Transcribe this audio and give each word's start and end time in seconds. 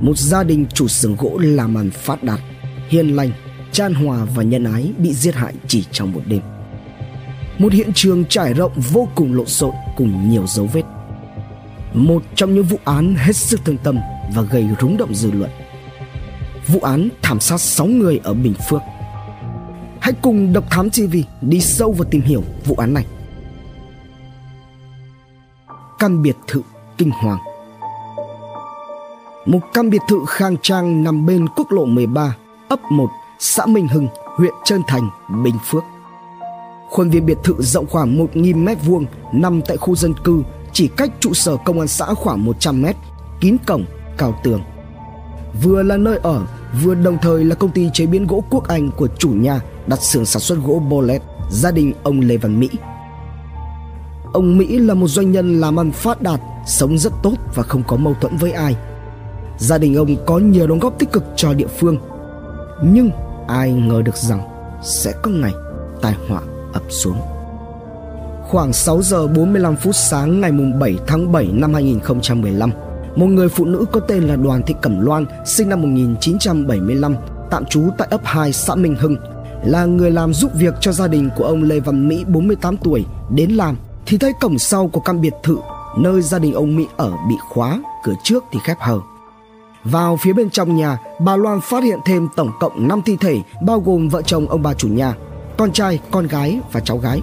một 0.00 0.18
gia 0.18 0.44
đình 0.44 0.66
chủ 0.74 0.88
xưởng 0.88 1.16
gỗ 1.16 1.38
làm 1.42 1.74
ăn 1.74 1.90
phát 1.90 2.24
đạt, 2.24 2.40
hiền 2.88 3.16
lành, 3.16 3.30
chan 3.72 3.94
hòa 3.94 4.24
và 4.34 4.42
nhân 4.42 4.64
ái 4.64 4.92
bị 4.98 5.14
giết 5.14 5.34
hại 5.34 5.54
chỉ 5.66 5.84
trong 5.92 6.12
một 6.12 6.22
đêm. 6.26 6.40
Một 7.58 7.72
hiện 7.72 7.92
trường 7.94 8.24
trải 8.24 8.54
rộng 8.54 8.72
vô 8.92 9.08
cùng 9.14 9.34
lộn 9.34 9.46
xộn 9.46 9.72
cùng 9.96 10.30
nhiều 10.30 10.46
dấu 10.46 10.66
vết. 10.72 10.82
Một 11.94 12.22
trong 12.34 12.54
những 12.54 12.64
vụ 12.64 12.78
án 12.84 13.14
hết 13.14 13.36
sức 13.36 13.60
thương 13.64 13.78
tâm 13.78 13.98
và 14.34 14.42
gây 14.42 14.68
rúng 14.80 14.96
động 14.96 15.14
dư 15.14 15.30
luận. 15.30 15.50
Vụ 16.66 16.80
án 16.80 17.08
thảm 17.22 17.40
sát 17.40 17.60
6 17.60 17.86
người 17.86 18.20
ở 18.24 18.34
Bình 18.34 18.54
Phước. 18.68 18.82
Hãy 20.00 20.12
cùng 20.22 20.52
Độc 20.52 20.70
Thám 20.70 20.90
TV 20.90 21.16
đi 21.40 21.60
sâu 21.60 21.92
vào 21.92 22.08
tìm 22.10 22.22
hiểu 22.22 22.42
vụ 22.64 22.74
án 22.74 22.94
này. 22.94 23.06
Căn 25.98 26.22
biệt 26.22 26.36
thự 26.46 26.62
kinh 26.98 27.10
hoàng 27.10 27.38
một 29.48 29.60
căn 29.74 29.90
biệt 29.90 30.02
thự 30.08 30.18
khang 30.26 30.56
trang 30.62 31.04
nằm 31.04 31.26
bên 31.26 31.46
quốc 31.56 31.72
lộ 31.72 31.84
13, 31.84 32.36
ấp 32.68 32.80
1, 32.90 33.06
xã 33.38 33.66
Minh 33.66 33.88
Hưng, 33.88 34.08
huyện 34.36 34.52
Trơn 34.64 34.82
Thành, 34.86 35.10
Bình 35.44 35.54
Phước. 35.64 35.82
Khuôn 36.90 37.10
viên 37.10 37.26
biệt 37.26 37.38
thự 37.44 37.54
rộng 37.58 37.86
khoảng 37.86 38.18
1.000 38.18 38.64
mét 38.64 38.78
vuông 38.84 39.06
nằm 39.32 39.62
tại 39.62 39.76
khu 39.76 39.96
dân 39.96 40.14
cư 40.24 40.42
chỉ 40.72 40.88
cách 40.88 41.10
trụ 41.20 41.34
sở 41.34 41.56
công 41.64 41.78
an 41.78 41.88
xã 41.88 42.14
khoảng 42.14 42.44
100 42.44 42.82
mét, 42.82 42.96
kín 43.40 43.56
cổng, 43.66 43.84
cao 44.18 44.40
tường. 44.44 44.62
Vừa 45.62 45.82
là 45.82 45.96
nơi 45.96 46.18
ở, 46.22 46.46
vừa 46.82 46.94
đồng 46.94 47.18
thời 47.22 47.44
là 47.44 47.54
công 47.54 47.70
ty 47.70 47.90
chế 47.92 48.06
biến 48.06 48.26
gỗ 48.26 48.44
quốc 48.50 48.68
Anh 48.68 48.90
của 48.96 49.08
chủ 49.18 49.30
nhà 49.30 49.60
đặt 49.86 50.02
xưởng 50.02 50.24
sản 50.24 50.40
xuất 50.40 50.58
gỗ 50.66 50.82
Bolet, 50.88 51.22
gia 51.50 51.70
đình 51.70 51.92
ông 52.02 52.20
Lê 52.20 52.36
Văn 52.36 52.60
Mỹ. 52.60 52.68
Ông 54.32 54.58
Mỹ 54.58 54.78
là 54.78 54.94
một 54.94 55.08
doanh 55.08 55.32
nhân 55.32 55.60
làm 55.60 55.80
ăn 55.80 55.92
phát 55.92 56.22
đạt, 56.22 56.40
sống 56.66 56.98
rất 56.98 57.12
tốt 57.22 57.34
và 57.54 57.62
không 57.62 57.82
có 57.86 57.96
mâu 57.96 58.14
thuẫn 58.20 58.36
với 58.36 58.52
ai. 58.52 58.76
Gia 59.58 59.78
đình 59.78 59.94
ông 59.94 60.16
có 60.26 60.38
nhiều 60.38 60.66
đóng 60.66 60.78
góp 60.78 60.98
tích 60.98 61.12
cực 61.12 61.24
cho 61.36 61.54
địa 61.54 61.66
phương. 61.66 61.96
Nhưng 62.82 63.10
ai 63.48 63.72
ngờ 63.72 64.02
được 64.04 64.16
rằng 64.16 64.40
sẽ 64.82 65.12
có 65.22 65.30
ngày 65.30 65.52
tai 66.02 66.14
họa 66.28 66.40
ập 66.72 66.82
xuống. 66.88 67.16
Khoảng 68.42 68.72
6 68.72 69.02
giờ 69.02 69.26
45 69.26 69.76
phút 69.76 69.94
sáng 69.94 70.40
ngày 70.40 70.52
7 70.80 70.96
tháng 71.06 71.32
7 71.32 71.48
năm 71.52 71.74
2015, 71.74 72.70
một 73.16 73.26
người 73.26 73.48
phụ 73.48 73.64
nữ 73.64 73.84
có 73.92 74.00
tên 74.00 74.22
là 74.22 74.36
Đoàn 74.36 74.62
Thị 74.62 74.74
Cẩm 74.82 75.00
Loan, 75.00 75.26
sinh 75.44 75.68
năm 75.68 75.82
1975, 75.82 77.16
tạm 77.50 77.64
trú 77.64 77.82
tại 77.98 78.08
ấp 78.10 78.20
2 78.24 78.52
xã 78.52 78.74
Minh 78.74 78.96
Hưng, 78.98 79.16
là 79.64 79.84
người 79.84 80.10
làm 80.10 80.34
giúp 80.34 80.50
việc 80.54 80.74
cho 80.80 80.92
gia 80.92 81.06
đình 81.06 81.30
của 81.36 81.44
ông 81.44 81.62
Lê 81.62 81.80
Văn 81.80 82.08
Mỹ 82.08 82.24
48 82.28 82.76
tuổi 82.76 83.04
đến 83.30 83.50
làm 83.50 83.76
thì 84.06 84.18
thấy 84.18 84.32
cổng 84.40 84.58
sau 84.58 84.88
của 84.88 85.00
căn 85.00 85.20
biệt 85.20 85.34
thự 85.42 85.56
nơi 85.98 86.22
gia 86.22 86.38
đình 86.38 86.52
ông 86.52 86.76
Mỹ 86.76 86.86
ở 86.96 87.10
bị 87.28 87.34
khóa, 87.48 87.80
cửa 88.04 88.14
trước 88.22 88.44
thì 88.52 88.58
khép 88.64 88.76
hờ. 88.80 88.98
Vào 89.84 90.16
phía 90.16 90.32
bên 90.32 90.50
trong 90.50 90.76
nhà, 90.76 90.98
bà 91.20 91.36
Loan 91.36 91.60
phát 91.60 91.84
hiện 91.84 91.98
thêm 92.04 92.28
tổng 92.36 92.50
cộng 92.60 92.88
5 92.88 93.02
thi 93.06 93.16
thể 93.20 93.42
bao 93.62 93.80
gồm 93.80 94.08
vợ 94.08 94.22
chồng 94.22 94.48
ông 94.48 94.62
bà 94.62 94.74
chủ 94.74 94.88
nhà, 94.88 95.14
con 95.56 95.72
trai, 95.72 95.98
con 96.10 96.26
gái 96.26 96.60
và 96.72 96.80
cháu 96.80 96.98
gái. 96.98 97.20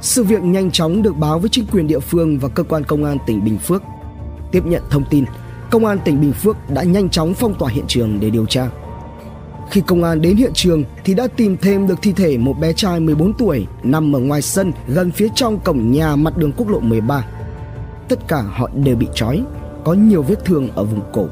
Sự 0.00 0.24
việc 0.24 0.42
nhanh 0.42 0.70
chóng 0.70 1.02
được 1.02 1.16
báo 1.16 1.38
với 1.38 1.50
chính 1.50 1.66
quyền 1.66 1.86
địa 1.86 2.00
phương 2.00 2.38
và 2.38 2.48
cơ 2.48 2.62
quan 2.62 2.84
công 2.84 3.04
an 3.04 3.18
tỉnh 3.26 3.44
Bình 3.44 3.58
Phước. 3.58 3.82
Tiếp 4.52 4.66
nhận 4.66 4.82
thông 4.90 5.04
tin, 5.10 5.24
công 5.70 5.86
an 5.86 5.98
tỉnh 6.04 6.20
Bình 6.20 6.32
Phước 6.32 6.56
đã 6.70 6.82
nhanh 6.82 7.08
chóng 7.08 7.34
phong 7.34 7.54
tỏa 7.54 7.70
hiện 7.70 7.84
trường 7.88 8.20
để 8.20 8.30
điều 8.30 8.46
tra. 8.46 8.68
Khi 9.70 9.80
công 9.80 10.04
an 10.04 10.20
đến 10.20 10.36
hiện 10.36 10.52
trường 10.54 10.84
thì 11.04 11.14
đã 11.14 11.26
tìm 11.36 11.56
thêm 11.56 11.86
được 11.86 12.02
thi 12.02 12.12
thể 12.12 12.38
một 12.38 12.54
bé 12.60 12.72
trai 12.72 13.00
14 13.00 13.32
tuổi 13.32 13.66
nằm 13.82 14.16
ở 14.16 14.18
ngoài 14.18 14.42
sân 14.42 14.72
gần 14.88 15.10
phía 15.10 15.28
trong 15.34 15.58
cổng 15.58 15.92
nhà 15.92 16.16
mặt 16.16 16.36
đường 16.36 16.52
quốc 16.56 16.68
lộ 16.68 16.80
13. 16.80 17.26
Tất 18.08 18.28
cả 18.28 18.42
họ 18.42 18.70
đều 18.74 18.96
bị 18.96 19.06
trói, 19.14 19.42
có 19.84 19.92
nhiều 19.92 20.22
vết 20.22 20.44
thương 20.44 20.68
ở 20.74 20.84
vùng 20.84 21.00
cổ. 21.12 21.26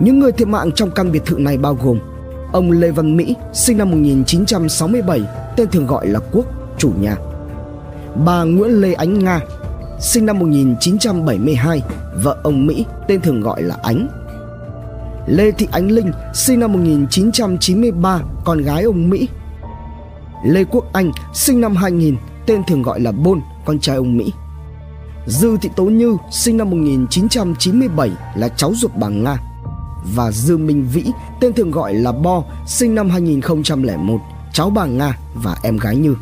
Những 0.00 0.18
người 0.18 0.32
thiệt 0.32 0.48
mạng 0.48 0.72
trong 0.72 0.90
căn 0.90 1.12
biệt 1.12 1.22
thự 1.26 1.38
này 1.38 1.58
bao 1.58 1.74
gồm 1.82 1.98
ông 2.52 2.70
Lê 2.70 2.90
Văn 2.90 3.16
Mỹ, 3.16 3.36
sinh 3.52 3.78
năm 3.78 3.90
1967, 3.90 5.20
tên 5.56 5.68
thường 5.68 5.86
gọi 5.86 6.06
là 6.06 6.20
Quốc, 6.32 6.46
chủ 6.78 6.92
nhà. 7.00 7.16
Bà 8.24 8.44
Nguyễn 8.44 8.70
Lê 8.70 8.92
Ánh 8.92 9.18
Nga, 9.18 9.40
sinh 10.00 10.26
năm 10.26 10.38
1972, 10.38 11.82
vợ 12.22 12.36
ông 12.42 12.66
Mỹ, 12.66 12.86
tên 13.08 13.20
thường 13.20 13.40
gọi 13.40 13.62
là 13.62 13.76
Ánh. 13.82 14.08
Lê 15.26 15.50
Thị 15.50 15.68
Ánh 15.72 15.90
Linh, 15.90 16.12
sinh 16.34 16.60
năm 16.60 16.72
1993, 16.72 18.20
con 18.44 18.62
gái 18.62 18.82
ông 18.82 19.10
Mỹ. 19.10 19.28
Lê 20.46 20.64
Quốc 20.64 20.84
Anh, 20.92 21.12
sinh 21.34 21.60
năm 21.60 21.76
2000, 21.76 22.16
tên 22.46 22.62
thường 22.68 22.82
gọi 22.82 23.00
là 23.00 23.12
Bôn, 23.12 23.40
con 23.64 23.78
trai 23.78 23.96
ông 23.96 24.16
Mỹ. 24.16 24.32
Dư 25.26 25.56
Thị 25.56 25.70
Tố 25.76 25.84
Như, 25.84 26.16
sinh 26.30 26.56
năm 26.56 26.70
1997, 26.70 28.10
là 28.36 28.48
cháu 28.48 28.72
ruột 28.74 28.90
bà 28.94 29.08
Nga 29.08 29.38
và 30.04 30.32
dương 30.32 30.66
Minh 30.66 30.86
Vĩ, 30.92 31.04
tên 31.40 31.52
thường 31.52 31.70
gọi 31.70 31.94
là 31.94 32.12
Bo, 32.12 32.44
sinh 32.66 32.94
năm 32.94 33.10
2001, 33.10 34.18
cháu 34.52 34.70
bà 34.70 34.86
Nga 34.86 35.18
và 35.34 35.56
em 35.62 35.78
gái 35.78 35.96
Như. 35.96 36.16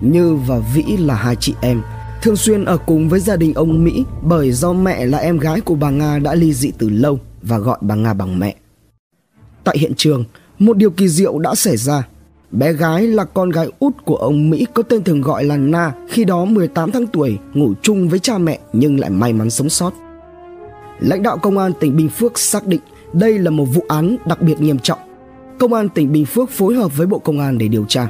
Như 0.00 0.34
và 0.34 0.58
Vĩ 0.74 0.82
là 0.82 1.14
hai 1.14 1.36
chị 1.36 1.54
em, 1.60 1.82
thường 2.22 2.36
xuyên 2.36 2.64
ở 2.64 2.76
cùng 2.76 3.08
với 3.08 3.20
gia 3.20 3.36
đình 3.36 3.54
ông 3.54 3.84
Mỹ 3.84 4.04
bởi 4.22 4.52
do 4.52 4.72
mẹ 4.72 5.06
là 5.06 5.18
em 5.18 5.38
gái 5.38 5.60
của 5.60 5.74
bà 5.74 5.90
Nga 5.90 6.18
đã 6.18 6.34
ly 6.34 6.52
dị 6.52 6.70
từ 6.78 6.88
lâu 6.88 7.18
và 7.42 7.58
gọi 7.58 7.78
bà 7.80 7.94
Nga 7.94 8.14
bằng 8.14 8.38
mẹ. 8.38 8.54
Tại 9.64 9.78
hiện 9.78 9.92
trường, 9.96 10.24
một 10.58 10.76
điều 10.76 10.90
kỳ 10.90 11.08
diệu 11.08 11.38
đã 11.38 11.54
xảy 11.54 11.76
ra. 11.76 12.08
Bé 12.50 12.72
gái 12.72 13.06
là 13.06 13.24
con 13.24 13.50
gái 13.50 13.68
út 13.78 13.94
của 14.04 14.16
ông 14.16 14.50
Mỹ 14.50 14.66
có 14.74 14.82
tên 14.82 15.04
thường 15.04 15.20
gọi 15.20 15.44
là 15.44 15.56
Na, 15.56 15.92
khi 16.08 16.24
đó 16.24 16.44
18 16.44 16.92
tháng 16.92 17.06
tuổi, 17.06 17.38
ngủ 17.54 17.72
chung 17.82 18.08
với 18.08 18.18
cha 18.18 18.38
mẹ 18.38 18.58
nhưng 18.72 19.00
lại 19.00 19.10
may 19.10 19.32
mắn 19.32 19.50
sống 19.50 19.68
sót. 19.68 19.92
Lãnh 21.00 21.22
đạo 21.22 21.38
công 21.38 21.58
an 21.58 21.72
tỉnh 21.80 21.96
Bình 21.96 22.08
Phước 22.08 22.38
xác 22.38 22.66
định 22.66 22.80
đây 23.12 23.38
là 23.38 23.50
một 23.50 23.64
vụ 23.64 23.84
án 23.88 24.16
đặc 24.26 24.42
biệt 24.42 24.60
nghiêm 24.60 24.78
trọng. 24.78 24.98
Công 25.58 25.72
an 25.72 25.88
tỉnh 25.88 26.12
Bình 26.12 26.26
Phước 26.26 26.50
phối 26.50 26.74
hợp 26.74 26.96
với 26.96 27.06
Bộ 27.06 27.18
Công 27.18 27.40
an 27.40 27.58
để 27.58 27.68
điều 27.68 27.84
tra. 27.88 28.08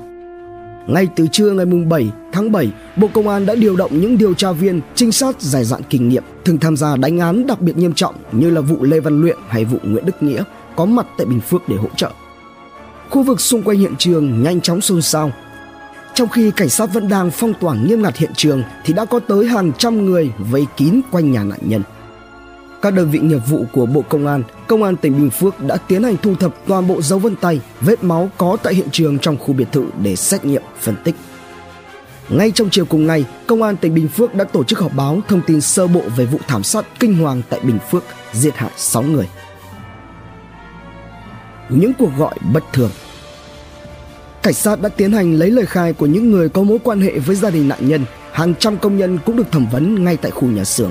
Ngay 0.86 1.08
từ 1.16 1.26
trưa 1.32 1.50
ngày 1.50 1.66
7 1.66 2.10
tháng 2.32 2.52
7, 2.52 2.72
Bộ 2.96 3.08
Công 3.14 3.28
an 3.28 3.46
đã 3.46 3.54
điều 3.54 3.76
động 3.76 4.00
những 4.00 4.18
điều 4.18 4.34
tra 4.34 4.52
viên, 4.52 4.80
trinh 4.94 5.12
sát 5.12 5.40
dài 5.40 5.64
dạn 5.64 5.80
kinh 5.90 6.08
nghiệm 6.08 6.22
thường 6.44 6.58
tham 6.58 6.76
gia 6.76 6.96
đánh 6.96 7.18
án 7.18 7.46
đặc 7.46 7.60
biệt 7.60 7.76
nghiêm 7.76 7.92
trọng 7.92 8.14
như 8.32 8.50
là 8.50 8.60
vụ 8.60 8.76
Lê 8.82 9.00
Văn 9.00 9.20
Luyện 9.20 9.36
hay 9.48 9.64
vụ 9.64 9.78
Nguyễn 9.82 10.06
Đức 10.06 10.22
Nghĩa 10.22 10.42
có 10.76 10.84
mặt 10.84 11.06
tại 11.18 11.26
Bình 11.26 11.40
Phước 11.40 11.68
để 11.68 11.76
hỗ 11.76 11.88
trợ. 11.96 12.10
Khu 13.10 13.22
vực 13.22 13.40
xung 13.40 13.62
quanh 13.62 13.78
hiện 13.78 13.94
trường 13.98 14.42
nhanh 14.42 14.60
chóng 14.60 14.80
xôn 14.80 15.02
xao. 15.02 15.30
Trong 16.14 16.28
khi 16.28 16.50
cảnh 16.50 16.68
sát 16.68 16.94
vẫn 16.94 17.08
đang 17.08 17.30
phong 17.30 17.54
tỏa 17.60 17.74
nghiêm 17.74 18.02
ngặt 18.02 18.16
hiện 18.16 18.30
trường 18.36 18.62
thì 18.84 18.94
đã 18.94 19.04
có 19.04 19.18
tới 19.18 19.46
hàng 19.46 19.72
trăm 19.78 20.06
người 20.06 20.32
vây 20.38 20.66
kín 20.76 21.00
quanh 21.10 21.32
nhà 21.32 21.44
nạn 21.44 21.60
nhân 21.62 21.82
các 22.82 22.94
đơn 22.94 23.10
vị 23.10 23.18
nghiệp 23.18 23.40
vụ 23.48 23.64
của 23.72 23.86
Bộ 23.86 24.02
Công 24.08 24.26
an, 24.26 24.42
Công 24.66 24.82
an 24.82 24.96
tỉnh 24.96 25.20
Bình 25.20 25.30
Phước 25.30 25.60
đã 25.60 25.76
tiến 25.76 26.02
hành 26.02 26.16
thu 26.22 26.34
thập 26.34 26.54
toàn 26.66 26.88
bộ 26.88 27.02
dấu 27.02 27.18
vân 27.18 27.36
tay, 27.36 27.60
vết 27.80 28.04
máu 28.04 28.30
có 28.36 28.56
tại 28.62 28.74
hiện 28.74 28.88
trường 28.92 29.18
trong 29.18 29.36
khu 29.36 29.54
biệt 29.54 29.72
thự 29.72 29.86
để 30.02 30.16
xét 30.16 30.44
nghiệm, 30.44 30.62
phân 30.80 30.96
tích. 31.04 31.14
Ngay 32.28 32.50
trong 32.50 32.68
chiều 32.70 32.84
cùng 32.84 33.06
ngày, 33.06 33.24
Công 33.46 33.62
an 33.62 33.76
tỉnh 33.76 33.94
Bình 33.94 34.08
Phước 34.08 34.34
đã 34.34 34.44
tổ 34.44 34.64
chức 34.64 34.78
họp 34.78 34.94
báo 34.94 35.20
thông 35.28 35.40
tin 35.46 35.60
sơ 35.60 35.86
bộ 35.86 36.02
về 36.16 36.26
vụ 36.26 36.38
thảm 36.48 36.62
sát 36.62 36.84
kinh 37.00 37.14
hoàng 37.14 37.42
tại 37.50 37.60
Bình 37.60 37.78
Phước, 37.90 38.04
giết 38.32 38.56
hại 38.56 38.70
6 38.76 39.02
người. 39.02 39.28
Những 41.68 41.92
cuộc 41.98 42.10
gọi 42.18 42.34
bất 42.52 42.64
thường 42.72 42.90
Cảnh 44.46 44.54
sát 44.54 44.80
đã 44.80 44.88
tiến 44.88 45.12
hành 45.12 45.34
lấy 45.34 45.50
lời 45.50 45.66
khai 45.66 45.92
của 45.92 46.06
những 46.06 46.30
người 46.30 46.48
có 46.48 46.62
mối 46.62 46.78
quan 46.84 47.00
hệ 47.00 47.18
với 47.18 47.36
gia 47.36 47.50
đình 47.50 47.68
nạn 47.68 47.88
nhân. 47.88 48.04
Hàng 48.32 48.54
trăm 48.54 48.78
công 48.78 48.96
nhân 48.96 49.18
cũng 49.26 49.36
được 49.36 49.52
thẩm 49.52 49.66
vấn 49.72 50.04
ngay 50.04 50.16
tại 50.16 50.30
khu 50.30 50.48
nhà 50.48 50.64
xưởng. 50.64 50.90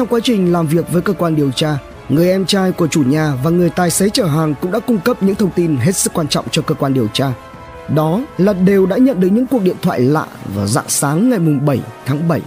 Trong 0.00 0.08
quá 0.08 0.20
trình 0.22 0.52
làm 0.52 0.66
việc 0.66 0.92
với 0.92 1.02
cơ 1.02 1.12
quan 1.12 1.36
điều 1.36 1.50
tra, 1.50 1.78
người 2.08 2.30
em 2.30 2.46
trai 2.46 2.72
của 2.72 2.86
chủ 2.86 3.02
nhà 3.02 3.34
và 3.44 3.50
người 3.50 3.70
tài 3.70 3.90
xế 3.90 4.08
chở 4.08 4.24
hàng 4.24 4.54
cũng 4.60 4.72
đã 4.72 4.78
cung 4.78 4.98
cấp 4.98 5.22
những 5.22 5.34
thông 5.34 5.50
tin 5.50 5.76
hết 5.76 5.96
sức 5.96 6.12
quan 6.12 6.28
trọng 6.28 6.44
cho 6.50 6.62
cơ 6.62 6.74
quan 6.74 6.94
điều 6.94 7.08
tra. 7.08 7.32
Đó 7.94 8.20
là 8.38 8.52
đều 8.52 8.86
đã 8.86 8.96
nhận 8.96 9.20
được 9.20 9.28
những 9.28 9.46
cuộc 9.46 9.62
điện 9.62 9.76
thoại 9.82 10.00
lạ 10.00 10.26
vào 10.54 10.66
dạng 10.66 10.88
sáng 10.88 11.30
ngày 11.30 11.38
7 11.38 11.80
tháng 12.06 12.28
7. 12.28 12.40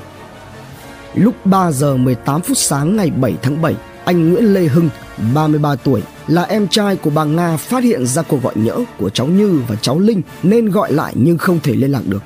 Lúc 1.15 1.45
3 1.45 1.71
giờ 1.71 1.97
18 1.97 2.41
phút 2.41 2.57
sáng 2.57 2.95
ngày 2.95 3.11
7 3.21 3.35
tháng 3.41 3.61
7, 3.61 3.75
anh 4.05 4.29
Nguyễn 4.29 4.53
Lê 4.53 4.61
Hưng, 4.61 4.89
33 5.33 5.75
tuổi, 5.75 6.01
là 6.27 6.43
em 6.43 6.67
trai 6.67 6.95
của 6.95 7.09
bà 7.09 7.23
Nga 7.23 7.57
phát 7.57 7.83
hiện 7.83 8.05
ra 8.05 8.21
cuộc 8.21 8.43
gọi 8.43 8.53
nhỡ 8.55 8.79
của 8.99 9.09
cháu 9.09 9.27
Như 9.27 9.61
và 9.67 9.75
cháu 9.75 9.99
Linh 9.99 10.21
nên 10.43 10.69
gọi 10.69 10.93
lại 10.93 11.13
nhưng 11.15 11.37
không 11.37 11.59
thể 11.63 11.73
liên 11.73 11.91
lạc 11.91 12.03
được. 12.05 12.23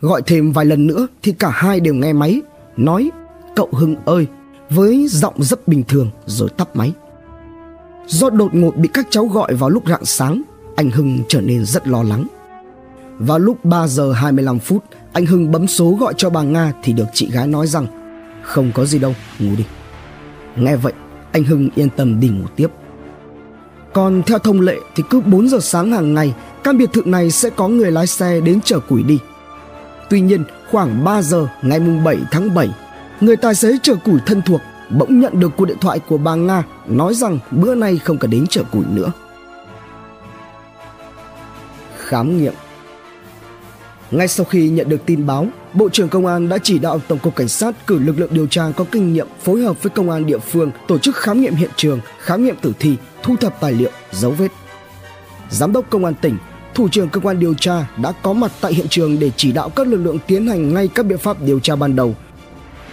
Gọi 0.00 0.22
thêm 0.26 0.52
vài 0.52 0.64
lần 0.64 0.86
nữa 0.86 1.06
thì 1.22 1.32
cả 1.32 1.50
hai 1.50 1.80
đều 1.80 1.94
nghe 1.94 2.12
máy, 2.12 2.42
nói 2.76 3.10
cậu 3.56 3.68
Hưng 3.72 3.96
ơi 4.04 4.26
với 4.70 5.06
giọng 5.08 5.34
rất 5.38 5.68
bình 5.68 5.82
thường 5.88 6.10
rồi 6.26 6.48
tắt 6.48 6.76
máy. 6.76 6.92
Do 8.06 8.30
đột 8.30 8.54
ngột 8.54 8.76
bị 8.76 8.88
các 8.94 9.06
cháu 9.10 9.26
gọi 9.26 9.54
vào 9.54 9.70
lúc 9.70 9.88
rạng 9.88 10.04
sáng, 10.04 10.42
anh 10.76 10.90
Hưng 10.90 11.18
trở 11.28 11.40
nên 11.40 11.64
rất 11.64 11.88
lo 11.88 12.02
lắng. 12.02 12.26
Vào 13.18 13.38
lúc 13.38 13.64
3 13.64 13.86
giờ 13.86 14.12
25 14.12 14.58
phút, 14.58 14.84
anh 15.12 15.26
Hưng 15.26 15.52
bấm 15.52 15.66
số 15.66 15.96
gọi 16.00 16.14
cho 16.16 16.30
bà 16.30 16.42
Nga 16.42 16.72
thì 16.82 16.92
được 16.92 17.06
chị 17.12 17.30
gái 17.30 17.46
nói 17.46 17.66
rằng 17.66 17.86
không 18.42 18.70
có 18.74 18.84
gì 18.84 18.98
đâu, 18.98 19.14
ngủ 19.38 19.50
đi. 19.58 19.64
Nghe 20.56 20.76
vậy, 20.76 20.92
anh 21.32 21.44
Hưng 21.44 21.68
yên 21.74 21.88
tâm 21.96 22.20
đi 22.20 22.28
ngủ 22.28 22.44
tiếp. 22.56 22.68
Còn 23.92 24.22
theo 24.22 24.38
thông 24.38 24.60
lệ 24.60 24.76
thì 24.96 25.02
cứ 25.10 25.20
4 25.20 25.48
giờ 25.48 25.58
sáng 25.60 25.92
hàng 25.92 26.14
ngày, 26.14 26.34
căn 26.64 26.78
biệt 26.78 26.92
thự 26.92 27.02
này 27.04 27.30
sẽ 27.30 27.50
có 27.50 27.68
người 27.68 27.92
lái 27.92 28.06
xe 28.06 28.40
đến 28.40 28.60
chở 28.64 28.80
củi 28.80 29.02
đi. 29.02 29.18
Tuy 30.10 30.20
nhiên, 30.20 30.44
khoảng 30.70 31.04
3 31.04 31.22
giờ 31.22 31.46
ngày 31.62 31.80
mùng 31.80 32.04
7 32.04 32.18
tháng 32.30 32.54
7 32.54 32.70
người 33.20 33.36
tài 33.36 33.54
xế 33.54 33.78
chở 33.82 33.94
củi 34.04 34.20
thân 34.26 34.42
thuộc 34.42 34.60
bỗng 34.90 35.20
nhận 35.20 35.40
được 35.40 35.50
cuộc 35.56 35.64
điện 35.64 35.78
thoại 35.80 35.98
của 35.98 36.18
bà 36.18 36.34
Nga 36.34 36.62
nói 36.86 37.14
rằng 37.14 37.38
bữa 37.50 37.74
nay 37.74 37.98
không 38.04 38.18
cần 38.18 38.30
đến 38.30 38.46
chở 38.46 38.62
củi 38.72 38.84
nữa. 38.90 39.12
Khám 41.98 42.38
nghiệm 42.38 42.54
Ngay 44.10 44.28
sau 44.28 44.46
khi 44.46 44.68
nhận 44.68 44.88
được 44.88 45.06
tin 45.06 45.26
báo, 45.26 45.46
Bộ 45.74 45.88
trưởng 45.88 46.08
Công 46.08 46.26
an 46.26 46.48
đã 46.48 46.58
chỉ 46.58 46.78
đạo 46.78 47.00
Tổng 47.08 47.18
cục 47.18 47.36
Cảnh 47.36 47.48
sát 47.48 47.86
cử 47.86 47.98
lực 47.98 48.18
lượng 48.18 48.34
điều 48.34 48.46
tra 48.46 48.64
có 48.76 48.84
kinh 48.92 49.12
nghiệm 49.12 49.26
phối 49.42 49.62
hợp 49.62 49.82
với 49.82 49.90
công 49.90 50.10
an 50.10 50.26
địa 50.26 50.38
phương 50.38 50.70
tổ 50.88 50.98
chức 50.98 51.16
khám 51.16 51.40
nghiệm 51.40 51.54
hiện 51.54 51.70
trường, 51.76 52.00
khám 52.18 52.44
nghiệm 52.44 52.56
tử 52.56 52.72
thi, 52.78 52.96
thu 53.22 53.36
thập 53.36 53.60
tài 53.60 53.72
liệu, 53.72 53.90
dấu 54.12 54.30
vết. 54.30 54.48
Giám 55.50 55.72
đốc 55.72 55.90
Công 55.90 56.04
an 56.04 56.14
tỉnh, 56.20 56.36
thủ 56.74 56.88
trưởng 56.88 57.08
cơ 57.08 57.20
quan 57.20 57.40
điều 57.40 57.54
tra 57.54 57.86
đã 57.96 58.12
có 58.22 58.32
mặt 58.32 58.52
tại 58.60 58.74
hiện 58.74 58.86
trường 58.88 59.18
để 59.18 59.30
chỉ 59.36 59.52
đạo 59.52 59.68
các 59.68 59.86
lực 59.86 59.98
lượng 59.98 60.18
tiến 60.26 60.46
hành 60.46 60.74
ngay 60.74 60.88
các 60.88 61.06
biện 61.06 61.18
pháp 61.18 61.42
điều 61.42 61.60
tra 61.60 61.76
ban 61.76 61.96
đầu. 61.96 62.14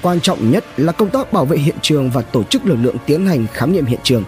Quan 0.02 0.22
trọng 0.22 0.52
nhất 0.52 0.66
là 0.78 0.92
công 0.92 1.10
tác 1.10 1.34
bảo 1.34 1.46
vệ 1.46 1.58
hiện 1.58 1.76
trường 1.82 2.10
và 2.10 2.22
tổ 2.22 2.44
chức 2.44 2.66
lực 2.66 2.78
lượng 2.82 2.96
tiến 3.06 3.26
hành 3.26 3.46
khám 3.54 3.74
nghiệm 3.74 3.86
hiện 3.86 4.00
trường. 4.04 4.24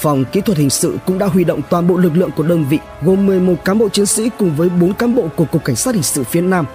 Phòng 0.00 0.24
kỹ 0.32 0.40
thuật 0.40 0.58
hình 0.58 0.70
sự 0.70 0.98
cũng 1.06 1.18
đã 1.18 1.26
huy 1.26 1.44
động 1.44 1.60
toàn 1.70 1.88
bộ 1.88 1.96
lực 1.96 2.16
lượng 2.16 2.30
của 2.36 2.42
đơn 2.42 2.64
vị 2.70 2.78
gồm 3.02 3.26
11 3.26 3.54
cán 3.64 3.78
bộ 3.78 3.88
chiến 3.88 4.06
sĩ 4.06 4.30
cùng 4.38 4.56
với 4.56 4.68
4 4.68 4.94
cán 4.94 5.14
bộ 5.14 5.28
của 5.36 5.44
Cục 5.44 5.64
Cảnh 5.64 5.76
sát 5.76 5.94
Hình 5.94 6.02
sự 6.02 6.24
phía 6.24 6.40
Nam 6.40 6.66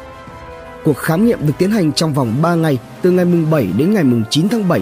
Cuộc 0.86 0.97
khám 0.97 1.25
nghiệm 1.25 1.47
được 1.47 1.53
tiến 1.57 1.71
hành 1.71 1.92
trong 1.92 2.13
vòng 2.13 2.42
3 2.42 2.56
ngày 2.56 2.77
từ 3.01 3.12
ngày 3.12 3.25
mùng 3.25 3.51
7 3.51 3.68
đến 3.77 3.94
ngày 3.94 4.03
mùng 4.03 4.24
9 4.30 4.50
tháng 4.50 4.68
7. 4.68 4.81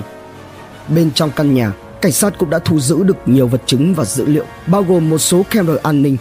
Bên 0.88 1.12
trong 1.12 1.31
căn 1.36 1.54
nhà, 1.54 1.71
cảnh 2.01 2.12
sát 2.12 2.38
cũng 2.38 2.50
đã 2.50 2.59
thu 2.59 2.80
giữ 2.80 3.04
được 3.04 3.18
nhiều 3.25 3.48
vật 3.48 3.62
chứng 3.66 3.94
và 3.94 4.06
dữ 4.06 4.25
liệu, 4.25 4.45
bao 4.68 4.83
gồm 4.83 5.09
một 5.09 5.18
số 5.18 5.45
camera 5.50 5.80
an 5.83 6.01
ninh. 6.01 6.18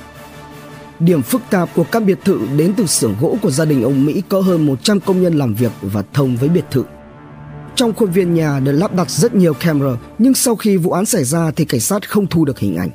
Điểm 1.05 1.23
phức 1.23 1.43
tạp 1.51 1.69
của 1.75 1.85
căn 1.85 2.07
biệt 2.07 2.19
thự 2.25 2.41
đến 2.57 2.73
từ 2.77 2.87
xưởng 2.87 3.15
gỗ 3.21 3.37
của 3.43 3.51
gia 3.51 3.65
đình 3.65 3.83
ông 3.83 4.07
Mỹ 4.07 4.23
có 4.29 4.41
hơn 4.41 4.67
100 4.67 5.01
công 5.01 5.23
nhân 5.23 5.35
làm 5.35 5.55
việc 5.55 5.73
và 5.83 6.03
thông 6.13 6.37
với 6.37 6.49
biệt 6.49 6.65
thự. 6.71 6.85
Trong 7.75 7.93
khuôn 7.93 8.11
viên 8.11 8.35
nhà 8.35 8.61
được 8.61 8.73
lắp 8.73 8.95
đặt 8.95 9.11
rất 9.11 9.35
nhiều 9.35 9.55
camera, 9.55 9.97
nhưng 10.19 10.35
sau 10.35 10.57
khi 10.57 10.77
vụ 10.77 10.91
án 10.91 11.07
xảy 11.07 11.25
ra 11.25 11.51
thì 11.57 11.65
cảnh 11.65 11.81
sát 11.81 12.09
không 12.11 12.27
thu 12.27 12.45
được 12.45 12.59
hình 12.59 12.77
ảnh. 12.77 12.91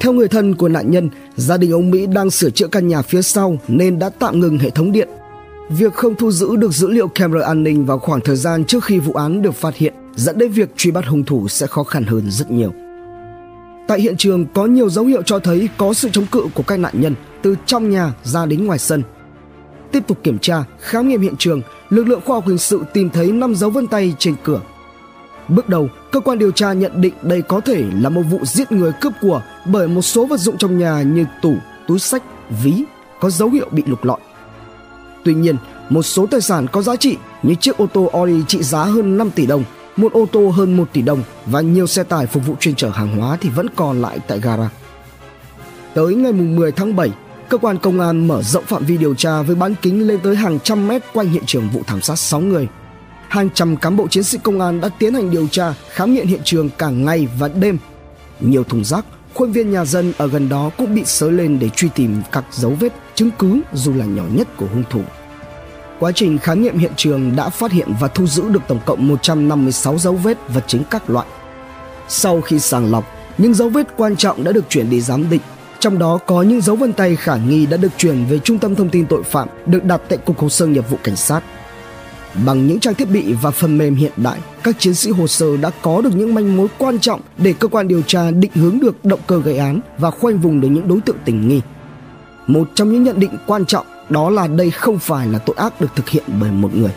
Theo 0.00 0.12
người 0.12 0.28
thân 0.28 0.54
của 0.54 0.68
nạn 0.68 0.90
nhân, 0.90 1.10
gia 1.36 1.56
đình 1.56 1.72
ông 1.72 1.90
Mỹ 1.90 2.06
đang 2.06 2.30
sửa 2.30 2.50
chữa 2.50 2.66
căn 2.66 2.88
nhà 2.88 3.02
phía 3.02 3.22
sau 3.22 3.58
nên 3.68 3.98
đã 3.98 4.10
tạm 4.10 4.40
ngừng 4.40 4.58
hệ 4.58 4.70
thống 4.70 4.92
điện 4.92 5.08
Việc 5.68 5.94
không 5.94 6.14
thu 6.14 6.30
giữ 6.30 6.56
được 6.56 6.72
dữ 6.72 6.88
liệu 6.88 7.08
camera 7.08 7.46
an 7.46 7.62
ninh 7.62 7.86
vào 7.86 7.98
khoảng 7.98 8.20
thời 8.20 8.36
gian 8.36 8.64
trước 8.64 8.84
khi 8.84 8.98
vụ 8.98 9.12
án 9.12 9.42
được 9.42 9.54
phát 9.54 9.76
hiện 9.76 9.94
dẫn 10.16 10.38
đến 10.38 10.52
việc 10.52 10.76
truy 10.76 10.90
bắt 10.90 11.06
hung 11.06 11.24
thủ 11.24 11.48
sẽ 11.48 11.66
khó 11.66 11.82
khăn 11.82 12.04
hơn 12.04 12.30
rất 12.30 12.50
nhiều. 12.50 12.72
Tại 13.86 14.00
hiện 14.00 14.16
trường 14.16 14.46
có 14.54 14.66
nhiều 14.66 14.90
dấu 14.90 15.04
hiệu 15.04 15.22
cho 15.22 15.38
thấy 15.38 15.68
có 15.76 15.94
sự 15.94 16.08
chống 16.12 16.26
cự 16.26 16.46
của 16.54 16.62
các 16.62 16.78
nạn 16.78 16.94
nhân 17.00 17.14
từ 17.42 17.56
trong 17.66 17.90
nhà 17.90 18.12
ra 18.22 18.46
đến 18.46 18.66
ngoài 18.66 18.78
sân. 18.78 19.02
Tiếp 19.92 20.02
tục 20.06 20.18
kiểm 20.22 20.38
tra, 20.38 20.64
khám 20.80 21.08
nghiệm 21.08 21.20
hiện 21.20 21.36
trường, 21.38 21.62
lực 21.90 22.08
lượng 22.08 22.20
khoa 22.24 22.36
học 22.36 22.46
hình 22.46 22.58
sự 22.58 22.82
tìm 22.92 23.10
thấy 23.10 23.32
5 23.32 23.54
dấu 23.54 23.70
vân 23.70 23.86
tay 23.86 24.14
trên 24.18 24.34
cửa. 24.42 24.60
Bước 25.48 25.68
đầu, 25.68 25.88
cơ 26.12 26.20
quan 26.20 26.38
điều 26.38 26.50
tra 26.50 26.72
nhận 26.72 27.00
định 27.00 27.14
đây 27.22 27.42
có 27.42 27.60
thể 27.60 27.84
là 28.00 28.08
một 28.08 28.22
vụ 28.30 28.38
giết 28.44 28.72
người 28.72 28.92
cướp 29.00 29.12
của 29.20 29.42
bởi 29.66 29.88
một 29.88 30.02
số 30.02 30.26
vật 30.26 30.40
dụng 30.40 30.58
trong 30.58 30.78
nhà 30.78 31.02
như 31.02 31.26
tủ, 31.42 31.54
túi 31.88 31.98
sách, 31.98 32.22
ví 32.62 32.84
có 33.20 33.30
dấu 33.30 33.50
hiệu 33.50 33.68
bị 33.70 33.82
lục 33.86 34.04
lọi. 34.04 34.18
Tuy 35.24 35.34
nhiên, 35.34 35.56
một 35.88 36.02
số 36.02 36.26
tài 36.26 36.40
sản 36.40 36.66
có 36.72 36.82
giá 36.82 36.96
trị 36.96 37.16
như 37.42 37.54
chiếc 37.54 37.76
ô 37.76 37.86
tô 37.86 38.10
Audi 38.12 38.42
trị 38.48 38.62
giá 38.62 38.84
hơn 38.84 39.16
5 39.16 39.30
tỷ 39.30 39.46
đồng, 39.46 39.64
một 39.96 40.12
ô 40.12 40.26
tô 40.32 40.48
hơn 40.48 40.76
1 40.76 40.88
tỷ 40.92 41.02
đồng 41.02 41.22
và 41.46 41.60
nhiều 41.60 41.86
xe 41.86 42.02
tải 42.02 42.26
phục 42.26 42.46
vụ 42.46 42.54
chuyên 42.60 42.74
chở 42.74 42.88
hàng 42.88 43.16
hóa 43.16 43.38
thì 43.40 43.48
vẫn 43.48 43.66
còn 43.76 44.02
lại 44.02 44.18
tại 44.28 44.40
gara. 44.40 44.70
Tới 45.94 46.14
ngày 46.14 46.32
10 46.32 46.72
tháng 46.72 46.96
7, 46.96 47.10
cơ 47.48 47.58
quan 47.58 47.78
công 47.78 48.00
an 48.00 48.28
mở 48.28 48.42
rộng 48.42 48.64
phạm 48.64 48.84
vi 48.84 48.96
điều 48.96 49.14
tra 49.14 49.42
với 49.42 49.56
bán 49.56 49.74
kính 49.82 50.06
lên 50.06 50.20
tới 50.22 50.36
hàng 50.36 50.60
trăm 50.60 50.88
mét 50.88 51.02
quanh 51.12 51.28
hiện 51.28 51.42
trường 51.46 51.68
vụ 51.68 51.82
thảm 51.86 52.00
sát 52.00 52.16
6 52.16 52.40
người. 52.40 52.68
Hàng 53.28 53.50
trăm 53.54 53.76
cán 53.76 53.96
bộ 53.96 54.08
chiến 54.08 54.22
sĩ 54.22 54.38
công 54.42 54.60
an 54.60 54.80
đã 54.80 54.88
tiến 54.98 55.14
hành 55.14 55.30
điều 55.30 55.48
tra, 55.48 55.74
khám 55.90 56.14
nghiệm 56.14 56.26
hiện 56.26 56.40
trường 56.44 56.70
cả 56.78 56.88
ngày 56.88 57.28
và 57.38 57.48
đêm. 57.48 57.78
Nhiều 58.40 58.64
thùng 58.64 58.84
rác, 58.84 59.04
khuôn 59.34 59.52
viên 59.52 59.70
nhà 59.70 59.84
dân 59.84 60.12
ở 60.18 60.26
gần 60.26 60.48
đó 60.48 60.70
cũng 60.78 60.94
bị 60.94 61.02
sới 61.04 61.32
lên 61.32 61.58
để 61.58 61.68
truy 61.68 61.88
tìm 61.94 62.22
các 62.32 62.44
dấu 62.52 62.76
vết, 62.80 62.92
chứng 63.14 63.30
cứ 63.38 63.60
dù 63.72 63.94
là 63.94 64.04
nhỏ 64.04 64.22
nhất 64.32 64.48
của 64.56 64.66
hung 64.66 64.84
thủ. 64.90 65.00
Quá 66.00 66.12
trình 66.12 66.38
khám 66.38 66.62
nghiệm 66.62 66.78
hiện 66.78 66.92
trường 66.96 67.36
đã 67.36 67.48
phát 67.48 67.72
hiện 67.72 67.88
và 68.00 68.08
thu 68.08 68.26
giữ 68.26 68.48
được 68.48 68.62
tổng 68.68 68.80
cộng 68.86 69.08
156 69.08 69.98
dấu 69.98 70.14
vết 70.14 70.38
vật 70.54 70.64
chứng 70.66 70.82
các 70.90 71.10
loại. 71.10 71.26
Sau 72.08 72.40
khi 72.40 72.58
sàng 72.58 72.90
lọc, 72.90 73.04
những 73.38 73.54
dấu 73.54 73.68
vết 73.68 73.96
quan 73.96 74.16
trọng 74.16 74.44
đã 74.44 74.52
được 74.52 74.64
chuyển 74.68 74.90
đi 74.90 75.00
giám 75.00 75.30
định, 75.30 75.40
trong 75.78 75.98
đó 75.98 76.18
có 76.26 76.42
những 76.42 76.60
dấu 76.60 76.76
vân 76.76 76.92
tay 76.92 77.16
khả 77.16 77.36
nghi 77.36 77.66
đã 77.66 77.76
được 77.76 77.92
chuyển 77.96 78.24
về 78.30 78.38
Trung 78.38 78.58
tâm 78.58 78.74
Thông 78.74 78.88
tin 78.88 79.06
Tội 79.06 79.22
phạm 79.22 79.48
được 79.66 79.84
đặt 79.84 80.00
tại 80.08 80.18
Cục 80.18 80.38
Hồ 80.38 80.48
sơ 80.48 80.66
Nghiệp 80.66 80.90
vụ 80.90 80.98
Cảnh 81.02 81.16
sát. 81.16 81.40
Bằng 82.46 82.66
những 82.66 82.80
trang 82.80 82.94
thiết 82.94 83.10
bị 83.10 83.32
và 83.32 83.50
phần 83.50 83.78
mềm 83.78 83.94
hiện 83.94 84.12
đại, 84.16 84.38
các 84.62 84.76
chiến 84.78 84.94
sĩ 84.94 85.10
hồ 85.10 85.26
sơ 85.26 85.56
đã 85.56 85.70
có 85.82 86.00
được 86.00 86.16
những 86.16 86.34
manh 86.34 86.56
mối 86.56 86.68
quan 86.78 86.98
trọng 86.98 87.20
để 87.38 87.54
cơ 87.58 87.68
quan 87.68 87.88
điều 87.88 88.02
tra 88.02 88.30
định 88.30 88.50
hướng 88.54 88.80
được 88.80 89.04
động 89.04 89.20
cơ 89.26 89.40
gây 89.40 89.58
án 89.58 89.80
và 89.98 90.10
khoanh 90.10 90.38
vùng 90.38 90.60
được 90.60 90.68
những 90.68 90.88
đối 90.88 91.00
tượng 91.00 91.16
tình 91.24 91.48
nghi. 91.48 91.60
Một 92.46 92.68
trong 92.74 92.92
những 92.92 93.04
nhận 93.04 93.20
định 93.20 93.38
quan 93.46 93.66
trọng 93.66 93.86
đó 94.08 94.30
là 94.30 94.46
đây 94.46 94.70
không 94.70 94.98
phải 94.98 95.26
là 95.26 95.38
tội 95.38 95.56
ác 95.58 95.80
được 95.80 95.88
thực 95.96 96.08
hiện 96.08 96.24
bởi 96.40 96.50
một 96.50 96.74
người. 96.74 96.92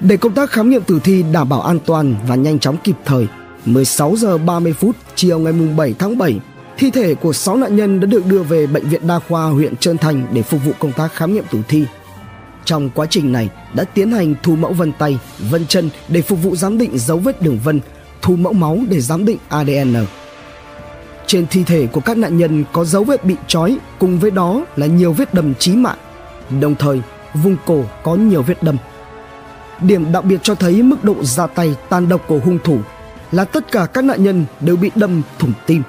Để 0.00 0.16
công 0.16 0.32
tác 0.32 0.50
khám 0.50 0.70
nghiệm 0.70 0.82
tử 0.82 1.00
thi 1.04 1.24
đảm 1.32 1.48
bảo 1.48 1.60
an 1.60 1.78
toàn 1.86 2.14
và 2.28 2.34
nhanh 2.34 2.58
chóng 2.58 2.76
kịp 2.84 2.96
thời, 3.04 3.26
16 3.64 4.16
giờ 4.16 4.38
30 4.38 4.72
phút 4.72 4.96
chiều 5.14 5.38
ngày 5.38 5.52
7 5.52 5.94
tháng 5.98 6.18
7, 6.18 6.40
thi 6.78 6.90
thể 6.90 7.14
của 7.14 7.32
6 7.32 7.56
nạn 7.56 7.76
nhân 7.76 8.00
đã 8.00 8.06
được 8.06 8.26
đưa 8.26 8.42
về 8.42 8.66
bệnh 8.66 8.88
viện 8.88 9.06
đa 9.06 9.18
khoa 9.18 9.44
huyện 9.44 9.76
Trơn 9.76 9.98
Thành 9.98 10.26
để 10.32 10.42
phục 10.42 10.64
vụ 10.64 10.72
công 10.78 10.92
tác 10.92 11.12
khám 11.12 11.34
nghiệm 11.34 11.44
tử 11.50 11.58
thi. 11.68 11.84
Trong 12.64 12.90
quá 12.90 13.06
trình 13.10 13.32
này 13.32 13.48
đã 13.74 13.84
tiến 13.84 14.10
hành 14.10 14.34
thu 14.42 14.56
mẫu 14.56 14.72
vân 14.72 14.92
tay, 14.92 15.18
vân 15.50 15.66
chân 15.66 15.90
để 16.08 16.22
phục 16.22 16.42
vụ 16.42 16.56
giám 16.56 16.78
định 16.78 16.98
dấu 16.98 17.18
vết 17.18 17.42
đường 17.42 17.58
vân, 17.64 17.80
thu 18.22 18.36
mẫu 18.36 18.52
máu 18.52 18.78
để 18.88 19.00
giám 19.00 19.24
định 19.24 19.38
ADN. 19.48 19.94
Trên 21.26 21.46
thi 21.46 21.64
thể 21.64 21.86
của 21.86 22.00
các 22.00 22.16
nạn 22.16 22.38
nhân 22.38 22.64
có 22.72 22.84
dấu 22.84 23.04
vết 23.04 23.24
bị 23.24 23.36
trói, 23.46 23.78
cùng 23.98 24.18
với 24.18 24.30
đó 24.30 24.64
là 24.76 24.86
nhiều 24.86 25.12
vết 25.12 25.34
đâm 25.34 25.54
chí 25.54 25.76
mạng 25.76 25.98
đồng 26.60 26.74
thời 26.74 27.00
vùng 27.34 27.56
cổ 27.66 27.84
có 28.02 28.14
nhiều 28.14 28.42
vết 28.42 28.62
đâm. 28.62 28.76
Điểm 29.80 30.12
đặc 30.12 30.24
biệt 30.24 30.40
cho 30.42 30.54
thấy 30.54 30.82
mức 30.82 31.04
độ 31.04 31.24
ra 31.24 31.46
tay 31.46 31.76
tàn 31.88 32.08
độc 32.08 32.24
của 32.28 32.38
hung 32.44 32.58
thủ 32.64 32.78
là 33.32 33.44
tất 33.44 33.72
cả 33.72 33.86
các 33.86 34.04
nạn 34.04 34.24
nhân 34.24 34.44
đều 34.60 34.76
bị 34.76 34.90
đâm 34.94 35.22
thủng 35.38 35.52
tim. 35.66 35.82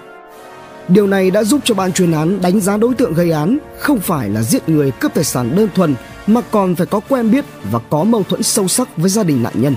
Điều 0.87 1.07
này 1.07 1.31
đã 1.31 1.43
giúp 1.43 1.61
cho 1.63 1.75
ban 1.75 1.91
chuyên 1.91 2.11
án 2.11 2.41
đánh 2.41 2.59
giá 2.59 2.77
đối 2.77 2.93
tượng 2.93 3.13
gây 3.13 3.31
án 3.31 3.57
không 3.79 3.99
phải 3.99 4.29
là 4.29 4.41
giết 4.41 4.69
người 4.69 4.91
cướp 4.91 5.13
tài 5.13 5.23
sản 5.23 5.55
đơn 5.55 5.69
thuần 5.75 5.95
mà 6.27 6.41
còn 6.51 6.75
phải 6.75 6.87
có 6.87 6.99
quen 7.09 7.31
biết 7.31 7.45
và 7.71 7.79
có 7.89 8.03
mâu 8.03 8.23
thuẫn 8.23 8.43
sâu 8.43 8.67
sắc 8.67 8.97
với 8.97 9.09
gia 9.09 9.23
đình 9.23 9.43
nạn 9.43 9.53
nhân. 9.55 9.75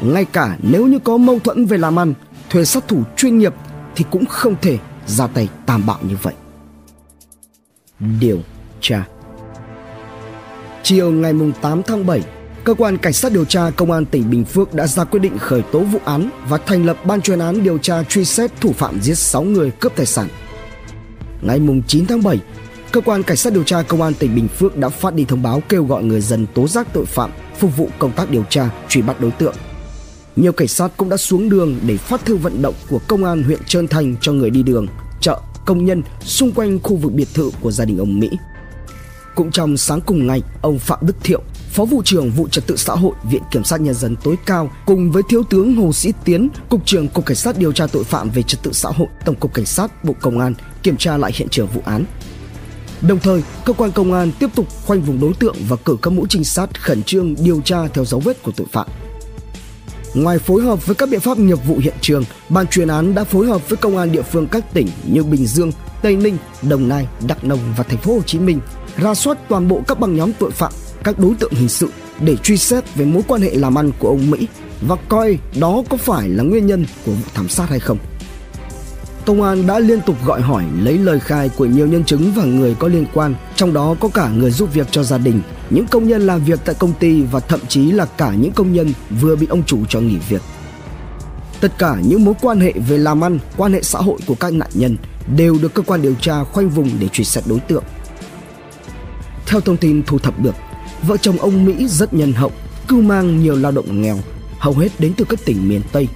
Ngay 0.00 0.24
cả 0.24 0.56
nếu 0.62 0.86
như 0.86 0.98
có 0.98 1.16
mâu 1.16 1.38
thuẫn 1.38 1.66
về 1.66 1.78
làm 1.78 1.98
ăn, 1.98 2.14
thuê 2.50 2.64
sát 2.64 2.88
thủ 2.88 3.02
chuyên 3.16 3.38
nghiệp 3.38 3.54
thì 3.96 4.04
cũng 4.10 4.26
không 4.26 4.54
thể 4.62 4.78
ra 5.06 5.26
tay 5.26 5.48
tàn 5.66 5.82
bạo 5.86 5.98
như 6.02 6.16
vậy. 6.22 6.34
Điều 8.20 8.38
tra 8.80 9.04
Chiều 10.84 11.10
ngày 11.10 11.32
8 11.62 11.82
tháng 11.82 12.06
7, 12.06 12.22
cơ 12.64 12.74
quan 12.74 12.98
cảnh 12.98 13.12
sát 13.12 13.32
điều 13.32 13.44
tra 13.44 13.70
công 13.70 13.90
an 13.90 14.04
tỉnh 14.04 14.30
Bình 14.30 14.44
Phước 14.44 14.74
đã 14.74 14.86
ra 14.86 15.04
quyết 15.04 15.20
định 15.20 15.38
khởi 15.38 15.62
tố 15.62 15.80
vụ 15.80 15.98
án 16.04 16.30
và 16.48 16.58
thành 16.58 16.86
lập 16.86 17.06
ban 17.06 17.20
chuyên 17.20 17.38
án 17.38 17.64
điều 17.64 17.78
tra 17.78 18.02
truy 18.02 18.24
xét 18.24 18.60
thủ 18.60 18.72
phạm 18.72 19.00
giết 19.00 19.14
6 19.14 19.42
người 19.42 19.70
cướp 19.70 19.96
tài 19.96 20.06
sản. 20.06 20.28
Ngày 21.42 21.60
9 21.86 22.06
tháng 22.06 22.22
7, 22.22 22.40
cơ 22.92 23.00
quan 23.00 23.22
cảnh 23.22 23.36
sát 23.36 23.52
điều 23.52 23.62
tra 23.62 23.82
công 23.82 24.02
an 24.02 24.14
tỉnh 24.14 24.34
Bình 24.34 24.48
Phước 24.48 24.76
đã 24.76 24.88
phát 24.88 25.14
đi 25.14 25.24
thông 25.24 25.42
báo 25.42 25.62
kêu 25.68 25.84
gọi 25.84 26.02
người 26.04 26.20
dân 26.20 26.46
tố 26.54 26.68
giác 26.68 26.86
tội 26.92 27.06
phạm 27.06 27.30
phục 27.58 27.76
vụ 27.76 27.88
công 27.98 28.12
tác 28.12 28.30
điều 28.30 28.44
tra 28.50 28.70
truy 28.88 29.02
bắt 29.02 29.20
đối 29.20 29.30
tượng. 29.30 29.54
Nhiều 30.36 30.52
cảnh 30.52 30.68
sát 30.68 30.88
cũng 30.96 31.08
đã 31.08 31.16
xuống 31.16 31.48
đường 31.48 31.76
để 31.86 31.96
phát 31.96 32.24
thư 32.24 32.36
vận 32.36 32.62
động 32.62 32.74
của 32.90 33.00
công 33.08 33.24
an 33.24 33.42
huyện 33.42 33.60
Trơn 33.66 33.88
Thành 33.88 34.16
cho 34.20 34.32
người 34.32 34.50
đi 34.50 34.62
đường, 34.62 34.86
chợ, 35.20 35.40
công 35.66 35.84
nhân 35.84 36.02
xung 36.20 36.52
quanh 36.52 36.78
khu 36.82 36.96
vực 36.96 37.12
biệt 37.12 37.28
thự 37.34 37.50
của 37.60 37.70
gia 37.70 37.84
đình 37.84 37.98
ông 37.98 38.20
Mỹ. 38.20 38.30
Cũng 39.34 39.50
trong 39.50 39.76
sáng 39.76 40.00
cùng 40.00 40.26
ngày, 40.26 40.42
ông 40.62 40.78
Phạm 40.78 40.98
Đức 41.02 41.16
Thiệu, 41.22 41.42
Phó 41.70 41.84
vụ 41.84 42.02
trưởng 42.04 42.30
vụ 42.30 42.48
trật 42.48 42.66
tự 42.66 42.76
xã 42.76 42.92
hội 42.92 43.14
Viện 43.30 43.42
Kiểm 43.50 43.64
sát 43.64 43.80
Nhân 43.80 43.94
dân 43.94 44.16
tối 44.24 44.36
cao 44.46 44.70
cùng 44.86 45.10
với 45.10 45.22
Thiếu 45.28 45.42
tướng 45.42 45.76
Hồ 45.76 45.92
Sĩ 45.92 46.12
Tiến, 46.24 46.48
Cục 46.68 46.86
trưởng 46.86 47.08
Cục 47.08 47.26
Cảnh 47.26 47.36
sát 47.36 47.58
điều 47.58 47.72
tra 47.72 47.86
tội 47.86 48.04
phạm 48.04 48.30
về 48.30 48.42
trật 48.42 48.62
tự 48.62 48.72
xã 48.72 48.88
hội 48.88 49.08
Tổng 49.24 49.34
cục 49.34 49.54
Cảnh 49.54 49.64
sát 49.64 50.04
Bộ 50.04 50.14
Công 50.20 50.38
an 50.38 50.54
kiểm 50.82 50.96
tra 50.96 51.16
lại 51.16 51.32
hiện 51.34 51.48
trường 51.48 51.66
vụ 51.66 51.80
án. 51.84 52.04
Đồng 53.00 53.18
thời, 53.18 53.42
cơ 53.64 53.72
quan 53.72 53.92
công 53.92 54.12
an 54.12 54.32
tiếp 54.38 54.46
tục 54.54 54.66
khoanh 54.86 55.00
vùng 55.00 55.20
đối 55.20 55.32
tượng 55.34 55.56
và 55.68 55.76
cử 55.76 55.96
các 56.02 56.10
mũi 56.12 56.26
trinh 56.28 56.44
sát 56.44 56.82
khẩn 56.82 57.02
trương 57.02 57.34
điều 57.38 57.60
tra 57.60 57.88
theo 57.88 58.04
dấu 58.04 58.20
vết 58.20 58.42
của 58.42 58.52
tội 58.56 58.66
phạm. 58.72 58.88
Ngoài 60.14 60.38
phối 60.38 60.62
hợp 60.62 60.86
với 60.86 60.94
các 60.94 61.08
biện 61.08 61.20
pháp 61.20 61.38
nghiệp 61.38 61.58
vụ 61.66 61.78
hiện 61.78 61.94
trường, 62.00 62.24
ban 62.48 62.66
chuyên 62.66 62.88
án 62.88 63.14
đã 63.14 63.24
phối 63.24 63.46
hợp 63.46 63.68
với 63.68 63.76
công 63.76 63.96
an 63.96 64.12
địa 64.12 64.22
phương 64.22 64.46
các 64.46 64.74
tỉnh 64.74 64.88
như 65.06 65.22
Bình 65.22 65.46
Dương, 65.46 65.72
Tây 66.02 66.16
Ninh, 66.16 66.36
Đồng 66.62 66.88
Nai, 66.88 67.06
Đắk 67.26 67.44
Nông 67.44 67.60
và 67.76 67.84
thành 67.84 67.98
phố 67.98 68.14
Hồ 68.14 68.22
Chí 68.26 68.38
Minh 68.38 68.60
ra 68.96 69.14
soát 69.14 69.38
toàn 69.48 69.68
bộ 69.68 69.80
các 69.88 70.00
băng 70.00 70.16
nhóm 70.16 70.32
tội 70.38 70.50
phạm, 70.50 70.72
các 71.04 71.18
đối 71.18 71.34
tượng 71.34 71.52
hình 71.52 71.68
sự 71.68 71.88
để 72.20 72.36
truy 72.36 72.56
xét 72.56 72.94
về 72.94 73.04
mối 73.04 73.22
quan 73.28 73.42
hệ 73.42 73.54
làm 73.54 73.78
ăn 73.78 73.90
của 73.98 74.08
ông 74.08 74.30
Mỹ 74.30 74.48
và 74.88 74.96
coi 75.08 75.38
đó 75.60 75.82
có 75.90 75.96
phải 75.96 76.28
là 76.28 76.44
nguyên 76.44 76.66
nhân 76.66 76.86
của 77.06 77.12
vụ 77.12 77.24
thảm 77.34 77.48
sát 77.48 77.68
hay 77.68 77.80
không. 77.80 77.98
Công 79.26 79.42
an 79.42 79.66
đã 79.66 79.78
liên 79.78 80.00
tục 80.00 80.16
gọi 80.24 80.40
hỏi 80.40 80.64
lấy 80.82 80.98
lời 80.98 81.20
khai 81.20 81.48
của 81.48 81.64
nhiều 81.64 81.86
nhân 81.86 82.04
chứng 82.04 82.32
và 82.36 82.44
người 82.44 82.74
có 82.78 82.88
liên 82.88 83.06
quan, 83.14 83.34
trong 83.56 83.72
đó 83.72 83.96
có 84.00 84.08
cả 84.08 84.30
người 84.30 84.50
giúp 84.50 84.74
việc 84.74 84.86
cho 84.90 85.02
gia 85.02 85.18
đình, 85.18 85.42
những 85.70 85.86
công 85.86 86.08
nhân 86.08 86.26
làm 86.26 86.44
việc 86.44 86.60
tại 86.64 86.74
công 86.78 86.92
ty 86.92 87.22
và 87.22 87.40
thậm 87.40 87.60
chí 87.68 87.90
là 87.90 88.06
cả 88.06 88.34
những 88.34 88.52
công 88.52 88.72
nhân 88.72 88.92
vừa 89.20 89.36
bị 89.36 89.46
ông 89.50 89.64
chủ 89.64 89.78
cho 89.88 90.00
nghỉ 90.00 90.16
việc. 90.28 90.42
Tất 91.60 91.78
cả 91.78 91.96
những 92.02 92.24
mối 92.24 92.34
quan 92.40 92.60
hệ 92.60 92.72
về 92.88 92.98
làm 92.98 93.24
ăn, 93.24 93.38
quan 93.56 93.72
hệ 93.72 93.82
xã 93.82 93.98
hội 93.98 94.18
của 94.26 94.34
các 94.34 94.52
nạn 94.52 94.70
nhân 94.74 94.96
đều 95.36 95.58
được 95.62 95.74
cơ 95.74 95.82
quan 95.82 96.02
điều 96.02 96.14
tra 96.20 96.44
khoanh 96.44 96.68
vùng 96.68 96.90
để 96.98 97.08
truy 97.08 97.24
xét 97.24 97.44
đối 97.46 97.60
tượng. 97.60 97.84
Theo 99.46 99.60
thông 99.60 99.76
tin 99.76 100.02
thu 100.06 100.18
thập 100.18 100.40
được, 100.40 100.54
vợ 101.02 101.16
chồng 101.16 101.38
ông 101.38 101.64
Mỹ 101.64 101.88
rất 101.88 102.14
nhân 102.14 102.32
hậu, 102.32 102.52
cưu 102.88 103.02
mang 103.02 103.42
nhiều 103.42 103.56
lao 103.56 103.72
động 103.72 104.02
nghèo, 104.02 104.18
hầu 104.58 104.74
hết 104.74 104.88
đến 104.98 105.12
từ 105.16 105.24
các 105.28 105.38
tỉnh 105.44 105.68
miền 105.68 105.80
Tây. 105.92 106.08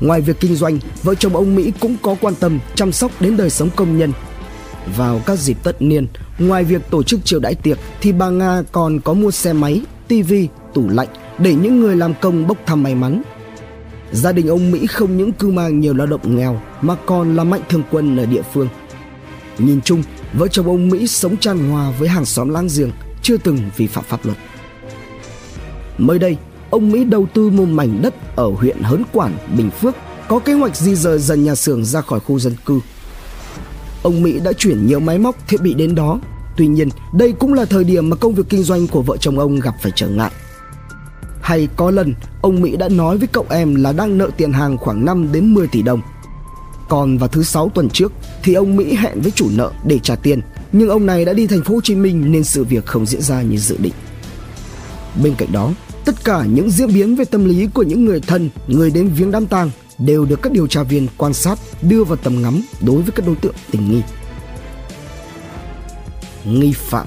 Ngoài 0.00 0.20
việc 0.20 0.40
kinh 0.40 0.54
doanh, 0.54 0.78
vợ 1.02 1.14
chồng 1.14 1.36
ông 1.36 1.54
Mỹ 1.54 1.72
cũng 1.80 1.96
có 2.02 2.16
quan 2.20 2.34
tâm 2.34 2.58
chăm 2.74 2.92
sóc 2.92 3.10
đến 3.20 3.36
đời 3.36 3.50
sống 3.50 3.70
công 3.76 3.98
nhân. 3.98 4.12
Vào 4.96 5.20
các 5.26 5.38
dịp 5.38 5.56
tất 5.62 5.82
niên, 5.82 6.06
ngoài 6.38 6.64
việc 6.64 6.90
tổ 6.90 7.02
chức 7.02 7.24
chiêu 7.24 7.40
đãi 7.40 7.54
tiệc 7.54 7.78
thì 8.00 8.12
bà 8.12 8.30
Nga 8.30 8.62
còn 8.72 9.00
có 9.00 9.14
mua 9.14 9.30
xe 9.30 9.52
máy, 9.52 9.80
tivi, 10.08 10.48
tủ 10.74 10.88
lạnh 10.88 11.08
để 11.38 11.54
những 11.54 11.80
người 11.80 11.96
làm 11.96 12.14
công 12.20 12.46
bốc 12.46 12.58
thăm 12.66 12.82
may 12.82 12.94
mắn. 12.94 13.22
Gia 14.12 14.32
đình 14.32 14.48
ông 14.48 14.70
Mỹ 14.70 14.86
không 14.86 15.16
những 15.16 15.32
cưu 15.32 15.50
mang 15.50 15.80
nhiều 15.80 15.94
lao 15.94 16.06
động 16.06 16.36
nghèo 16.36 16.60
mà 16.82 16.94
còn 17.06 17.36
là 17.36 17.44
mạnh 17.44 17.60
thường 17.68 17.82
quân 17.90 18.16
ở 18.16 18.26
địa 18.26 18.42
phương. 18.52 18.68
Nhìn 19.58 19.80
chung, 19.80 20.02
vợ 20.38 20.48
chồng 20.48 20.66
ông 20.66 20.88
Mỹ 20.88 21.06
sống 21.06 21.36
tràn 21.36 21.70
hòa 21.70 21.92
với 21.98 22.08
hàng 22.08 22.24
xóm 22.24 22.48
láng 22.48 22.68
giềng, 22.76 22.90
chưa 23.22 23.36
từng 23.36 23.58
vi 23.76 23.86
phạm 23.86 24.04
pháp 24.04 24.24
luật. 24.24 24.38
Mới 25.98 26.18
đây, 26.18 26.36
ông 26.70 26.92
Mỹ 26.92 27.04
đầu 27.04 27.26
tư 27.34 27.50
một 27.50 27.66
mảnh 27.68 28.02
đất 28.02 28.36
ở 28.36 28.50
huyện 28.50 28.82
Hớn 28.82 29.02
Quản, 29.12 29.36
Bình 29.56 29.70
Phước 29.70 29.94
có 30.28 30.38
kế 30.38 30.52
hoạch 30.52 30.76
di 30.76 30.94
rời 30.94 31.18
dần 31.18 31.44
nhà 31.44 31.54
xưởng 31.54 31.84
ra 31.84 32.00
khỏi 32.00 32.20
khu 32.20 32.38
dân 32.38 32.54
cư. 32.66 32.80
Ông 34.02 34.22
Mỹ 34.22 34.40
đã 34.44 34.52
chuyển 34.52 34.86
nhiều 34.86 35.00
máy 35.00 35.18
móc 35.18 35.48
thiết 35.48 35.60
bị 35.60 35.74
đến 35.74 35.94
đó. 35.94 36.20
Tuy 36.56 36.66
nhiên, 36.66 36.88
đây 37.14 37.32
cũng 37.32 37.54
là 37.54 37.64
thời 37.64 37.84
điểm 37.84 38.10
mà 38.10 38.16
công 38.16 38.34
việc 38.34 38.44
kinh 38.48 38.62
doanh 38.62 38.86
của 38.86 39.02
vợ 39.02 39.16
chồng 39.16 39.38
ông 39.38 39.60
gặp 39.60 39.74
phải 39.82 39.92
trở 39.96 40.08
ngại. 40.08 40.30
Hay 41.42 41.68
có 41.76 41.90
lần, 41.90 42.14
ông 42.42 42.60
Mỹ 42.60 42.76
đã 42.76 42.88
nói 42.88 43.18
với 43.18 43.28
cậu 43.28 43.46
em 43.50 43.74
là 43.74 43.92
đang 43.92 44.18
nợ 44.18 44.30
tiền 44.36 44.52
hàng 44.52 44.78
khoảng 44.78 45.04
5 45.04 45.32
đến 45.32 45.54
10 45.54 45.66
tỷ 45.68 45.82
đồng. 45.82 46.00
Còn 46.88 47.18
vào 47.18 47.28
thứ 47.28 47.42
sáu 47.42 47.68
tuần 47.74 47.90
trước 47.90 48.12
thì 48.42 48.54
ông 48.54 48.76
Mỹ 48.76 48.94
hẹn 48.94 49.20
với 49.20 49.30
chủ 49.30 49.48
nợ 49.56 49.72
để 49.84 49.98
trả 49.98 50.16
tiền, 50.16 50.40
nhưng 50.72 50.88
ông 50.88 51.06
này 51.06 51.24
đã 51.24 51.32
đi 51.32 51.46
thành 51.46 51.62
phố 51.62 51.74
Hồ 51.74 51.80
Chí 51.80 51.94
Minh 51.94 52.32
nên 52.32 52.44
sự 52.44 52.64
việc 52.64 52.86
không 52.86 53.06
diễn 53.06 53.22
ra 53.22 53.42
như 53.42 53.56
dự 53.56 53.76
định. 53.78 53.92
Bên 55.22 55.34
cạnh 55.38 55.52
đó, 55.52 55.70
tất 56.04 56.24
cả 56.24 56.44
những 56.44 56.70
diễn 56.70 56.94
biến 56.94 57.16
về 57.16 57.24
tâm 57.24 57.44
lý 57.44 57.66
của 57.74 57.82
những 57.82 58.04
người 58.04 58.20
thân, 58.20 58.50
người 58.66 58.90
đến 58.90 59.08
viếng 59.08 59.30
đám 59.30 59.46
tang 59.46 59.70
đều 59.98 60.24
được 60.24 60.42
các 60.42 60.52
điều 60.52 60.66
tra 60.66 60.82
viên 60.82 61.06
quan 61.16 61.34
sát 61.34 61.58
đưa 61.82 62.04
vào 62.04 62.16
tầm 62.16 62.42
ngắm 62.42 62.62
đối 62.80 63.02
với 63.02 63.12
các 63.12 63.26
đối 63.26 63.36
tượng 63.36 63.54
tình 63.70 63.90
nghi. 63.90 64.02
Nghi 66.44 66.72
phạm 66.72 67.06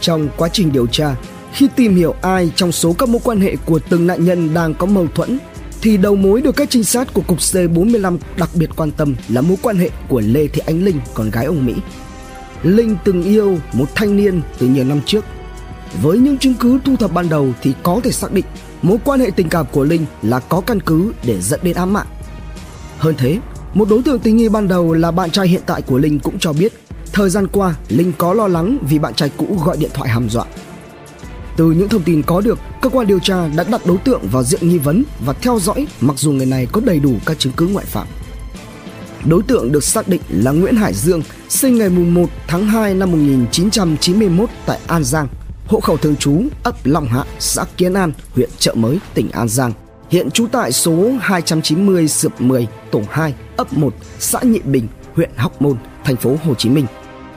Trong 0.00 0.28
quá 0.36 0.48
trình 0.48 0.72
điều 0.72 0.86
tra, 0.86 1.16
khi 1.52 1.68
tìm 1.76 1.96
hiểu 1.96 2.14
ai 2.22 2.52
trong 2.56 2.72
số 2.72 2.92
các 2.92 3.08
mối 3.08 3.20
quan 3.24 3.40
hệ 3.40 3.56
của 3.56 3.78
từng 3.88 4.06
nạn 4.06 4.24
nhân 4.24 4.54
đang 4.54 4.74
có 4.74 4.86
mâu 4.86 5.06
thuẫn 5.14 5.38
thì 5.84 5.96
đầu 5.96 6.16
mối 6.16 6.42
được 6.42 6.56
các 6.56 6.70
trinh 6.70 6.84
sát 6.84 7.14
của 7.14 7.22
cục 7.26 7.38
C45 7.38 8.18
đặc 8.36 8.50
biệt 8.54 8.70
quan 8.76 8.90
tâm 8.90 9.14
là 9.28 9.40
mối 9.40 9.56
quan 9.62 9.76
hệ 9.76 9.90
của 10.08 10.20
Lê 10.20 10.46
Thị 10.46 10.62
Ánh 10.66 10.84
Linh, 10.84 11.00
con 11.14 11.30
gái 11.30 11.44
ông 11.44 11.66
Mỹ. 11.66 11.74
Linh 12.62 12.96
từng 13.04 13.22
yêu 13.22 13.58
một 13.72 13.86
thanh 13.94 14.16
niên 14.16 14.42
từ 14.58 14.66
nhiều 14.66 14.84
năm 14.84 15.00
trước. 15.06 15.24
Với 16.02 16.18
những 16.18 16.38
chứng 16.38 16.54
cứ 16.54 16.78
thu 16.84 16.96
thập 16.96 17.12
ban 17.12 17.28
đầu 17.28 17.52
thì 17.62 17.74
có 17.82 18.00
thể 18.04 18.12
xác 18.12 18.32
định 18.32 18.44
mối 18.82 18.98
quan 19.04 19.20
hệ 19.20 19.30
tình 19.36 19.48
cảm 19.48 19.66
của 19.72 19.84
Linh 19.84 20.06
là 20.22 20.38
có 20.38 20.60
căn 20.60 20.80
cứ 20.80 21.12
để 21.24 21.40
dẫn 21.40 21.60
đến 21.62 21.76
ám 21.76 21.92
mạng. 21.92 22.06
Hơn 22.98 23.14
thế, 23.18 23.38
một 23.74 23.88
đối 23.90 24.02
tượng 24.02 24.18
tình 24.18 24.36
nghi 24.36 24.48
ban 24.48 24.68
đầu 24.68 24.92
là 24.92 25.10
bạn 25.10 25.30
trai 25.30 25.48
hiện 25.48 25.62
tại 25.66 25.82
của 25.82 25.98
Linh 25.98 26.18
cũng 26.18 26.38
cho 26.38 26.52
biết 26.52 26.72
thời 27.12 27.30
gian 27.30 27.46
qua 27.46 27.74
Linh 27.88 28.12
có 28.18 28.34
lo 28.34 28.48
lắng 28.48 28.78
vì 28.88 28.98
bạn 28.98 29.14
trai 29.14 29.30
cũ 29.36 29.58
gọi 29.64 29.76
điện 29.76 29.90
thoại 29.94 30.10
hàm 30.10 30.28
dọa 30.28 30.44
từ 31.56 31.70
những 31.70 31.88
thông 31.88 32.02
tin 32.02 32.22
có 32.22 32.40
được, 32.40 32.58
cơ 32.80 32.90
quan 32.90 33.06
điều 33.06 33.18
tra 33.18 33.48
đã 33.48 33.64
đặt 33.70 33.86
đối 33.86 33.98
tượng 33.98 34.20
vào 34.32 34.42
diện 34.42 34.68
nghi 34.68 34.78
vấn 34.78 35.04
và 35.24 35.32
theo 35.32 35.58
dõi 35.60 35.86
mặc 36.00 36.18
dù 36.18 36.32
người 36.32 36.46
này 36.46 36.66
có 36.72 36.80
đầy 36.84 37.00
đủ 37.00 37.14
các 37.26 37.38
chứng 37.38 37.52
cứ 37.56 37.66
ngoại 37.66 37.86
phạm. 37.86 38.06
Đối 39.24 39.42
tượng 39.42 39.72
được 39.72 39.84
xác 39.84 40.08
định 40.08 40.20
là 40.28 40.50
Nguyễn 40.50 40.76
Hải 40.76 40.94
Dương, 40.94 41.22
sinh 41.48 41.78
ngày 41.78 41.88
1 41.88 42.30
tháng 42.46 42.66
2 42.66 42.94
năm 42.94 43.12
1991 43.12 44.50
tại 44.66 44.78
An 44.86 45.04
Giang, 45.04 45.28
hộ 45.66 45.80
khẩu 45.80 45.96
thường 45.96 46.16
trú 46.16 46.42
ấp 46.62 46.74
Long 46.84 47.06
Hạ, 47.06 47.24
xã 47.38 47.64
Kiến 47.76 47.94
An, 47.94 48.12
huyện 48.34 48.50
Chợ 48.58 48.74
Mới, 48.74 48.98
tỉnh 49.14 49.30
An 49.30 49.48
Giang. 49.48 49.72
Hiện 50.10 50.30
trú 50.30 50.46
tại 50.46 50.72
số 50.72 51.10
290 51.20 52.08
Sượp 52.08 52.40
10, 52.40 52.66
tổ 52.90 53.02
2, 53.10 53.34
ấp 53.56 53.72
1, 53.72 53.94
xã 54.18 54.38
Nhị 54.42 54.58
Bình, 54.58 54.88
huyện 55.14 55.30
Hóc 55.36 55.62
Môn, 55.62 55.76
thành 56.04 56.16
phố 56.16 56.36
Hồ 56.44 56.54
Chí 56.54 56.68
Minh. 56.70 56.86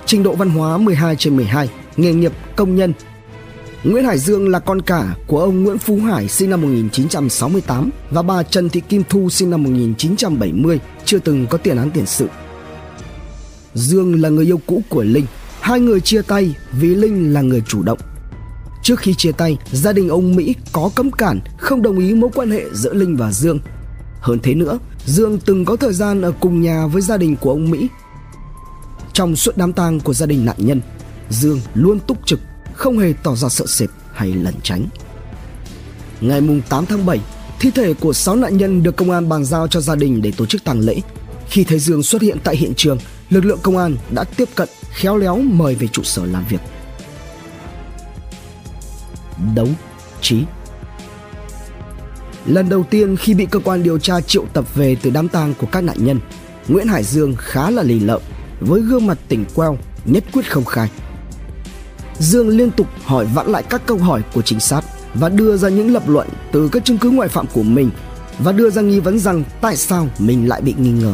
Trình 0.06 0.24
độ 0.24 0.36
văn 0.36 0.50
hóa 0.50 0.78
12 0.78 1.16
trên 1.16 1.36
12, 1.36 1.70
nghề 1.98 2.14
nghiệp 2.14 2.32
công 2.56 2.76
nhân, 2.76 2.94
Nguyễn 3.88 4.06
Hải 4.06 4.18
Dương 4.18 4.50
là 4.50 4.60
con 4.60 4.82
cả 4.82 5.16
của 5.28 5.40
ông 5.40 5.64
Nguyễn 5.64 5.78
Phú 5.78 6.00
Hải 6.00 6.28
sinh 6.28 6.50
năm 6.50 6.62
1968 6.62 7.90
và 8.12 8.22
bà 8.22 8.44
Trần 8.44 8.70
Thị 8.70 8.82
Kim 8.90 9.04
Thu 9.10 9.30
sinh 9.30 9.50
năm 9.50 9.64
1970, 9.64 10.80
chưa 11.06 11.20
từng 11.20 11.48
có 11.48 11.58
tiền 11.58 11.78
án 11.78 11.92
tiền 11.92 12.06
sự. 12.06 12.28
Dương 13.74 14.22
là 14.22 14.30
người 14.30 14.46
yêu 14.46 14.60
cũ 14.66 14.82
của 14.90 15.04
Linh, 15.04 15.26
hai 15.62 15.80
người 15.80 16.02
chia 16.02 16.22
tay 16.22 16.56
vì 16.72 16.96
Linh 16.96 17.34
là 17.34 17.42
người 17.42 17.64
chủ 17.68 17.84
động. 17.84 18.00
Trước 18.84 19.00
khi 19.00 19.14
chia 19.14 19.32
tay, 19.32 19.58
gia 19.72 19.94
đình 19.94 20.10
ông 20.10 20.36
Mỹ 20.36 20.56
có 20.72 20.90
cấm 20.96 21.12
cản 21.12 21.40
không 21.58 21.82
đồng 21.82 22.00
ý 22.00 22.14
mối 22.14 22.30
quan 22.36 22.52
hệ 22.52 22.66
giữa 22.74 22.94
Linh 22.94 23.18
và 23.18 23.32
Dương. 23.32 23.60
Hơn 24.20 24.40
thế 24.44 24.54
nữa, 24.54 24.80
Dương 25.06 25.40
từng 25.46 25.66
có 25.66 25.76
thời 25.76 25.94
gian 25.94 26.22
ở 26.22 26.32
cùng 26.40 26.62
nhà 26.62 26.88
với 26.88 27.02
gia 27.02 27.18
đình 27.18 27.36
của 27.36 27.52
ông 27.52 27.72
Mỹ. 27.72 27.88
Trong 29.14 29.36
suốt 29.36 29.58
đám 29.58 29.74
tang 29.74 30.00
của 30.00 30.14
gia 30.14 30.26
đình 30.26 30.46
nạn 30.46 30.58
nhân, 30.58 30.82
Dương 31.30 31.60
luôn 31.74 32.00
túc 32.00 32.26
trực 32.26 32.40
không 32.78 33.00
hề 33.00 33.14
tỏ 33.24 33.36
ra 33.36 33.50
sợ 33.50 33.66
sệt 33.68 33.90
hay 34.14 34.34
lẩn 34.34 34.54
tránh. 34.64 34.86
Ngày 36.22 36.42
8 36.70 36.86
tháng 36.86 37.06
7, 37.06 37.20
thi 37.60 37.72
thể 37.72 37.94
của 37.94 38.14
6 38.14 38.36
nạn 38.36 38.58
nhân 38.58 38.84
được 38.84 38.96
công 38.96 39.12
an 39.12 39.30
bàn 39.30 39.46
giao 39.46 39.68
cho 39.68 39.82
gia 39.82 39.96
đình 39.96 40.22
để 40.22 40.32
tổ 40.38 40.46
chức 40.46 40.64
tang 40.64 40.80
lễ. 40.80 41.02
Khi 41.50 41.64
thấy 41.64 41.80
Dương 41.80 42.04
xuất 42.04 42.22
hiện 42.22 42.38
tại 42.44 42.56
hiện 42.56 42.74
trường, 42.76 42.98
lực 43.30 43.46
lượng 43.46 43.60
công 43.64 43.78
an 43.78 43.96
đã 44.12 44.24
tiếp 44.24 44.50
cận 44.56 44.70
khéo 44.92 45.18
léo 45.18 45.38
mời 45.38 45.76
về 45.76 45.88
trụ 45.88 46.04
sở 46.04 46.26
làm 46.26 46.46
việc. 46.50 46.62
Đấu 49.56 49.68
trí 50.22 50.44
Lần 52.46 52.70
đầu 52.70 52.84
tiên 52.84 53.18
khi 53.18 53.34
bị 53.34 53.46
cơ 53.46 53.60
quan 53.60 53.84
điều 53.84 54.00
tra 54.00 54.22
triệu 54.22 54.46
tập 54.54 54.76
về 54.76 54.96
từ 55.02 55.10
đám 55.10 55.30
tang 55.30 55.54
của 55.54 55.68
các 55.72 55.82
nạn 55.82 55.98
nhân, 56.00 56.20
Nguyễn 56.68 56.88
Hải 56.88 57.04
Dương 57.04 57.36
khá 57.38 57.70
là 57.70 57.84
lì 57.84 58.00
lợm, 58.00 58.22
với 58.60 58.82
gương 58.82 59.08
mặt 59.08 59.18
tỉnh 59.28 59.46
queo, 59.56 59.78
nhất 60.06 60.24
quyết 60.34 60.52
không 60.52 60.66
khai. 60.66 60.90
Dương 62.20 62.50
liên 62.50 62.72
tục 62.72 62.88
hỏi 63.04 63.26
vặn 63.34 63.48
lại 63.48 63.64
các 63.70 63.82
câu 63.86 63.98
hỏi 63.98 64.22
của 64.34 64.42
trinh 64.42 64.60
sát 64.60 64.82
và 65.14 65.30
đưa 65.30 65.58
ra 65.58 65.70
những 65.70 65.94
lập 65.94 66.10
luận 66.10 66.28
từ 66.52 66.70
các 66.72 66.86
chứng 66.86 66.98
cứ 66.98 67.10
ngoại 67.10 67.30
phạm 67.30 67.46
của 67.54 67.64
mình 67.64 67.90
và 68.40 68.52
đưa 68.52 68.70
ra 68.70 68.82
nghi 68.82 69.00
vấn 69.00 69.20
rằng 69.20 69.44
tại 69.62 69.78
sao 69.78 70.08
mình 70.20 70.50
lại 70.50 70.62
bị 70.62 70.76
nghi 70.78 70.92
ngờ. 70.92 71.14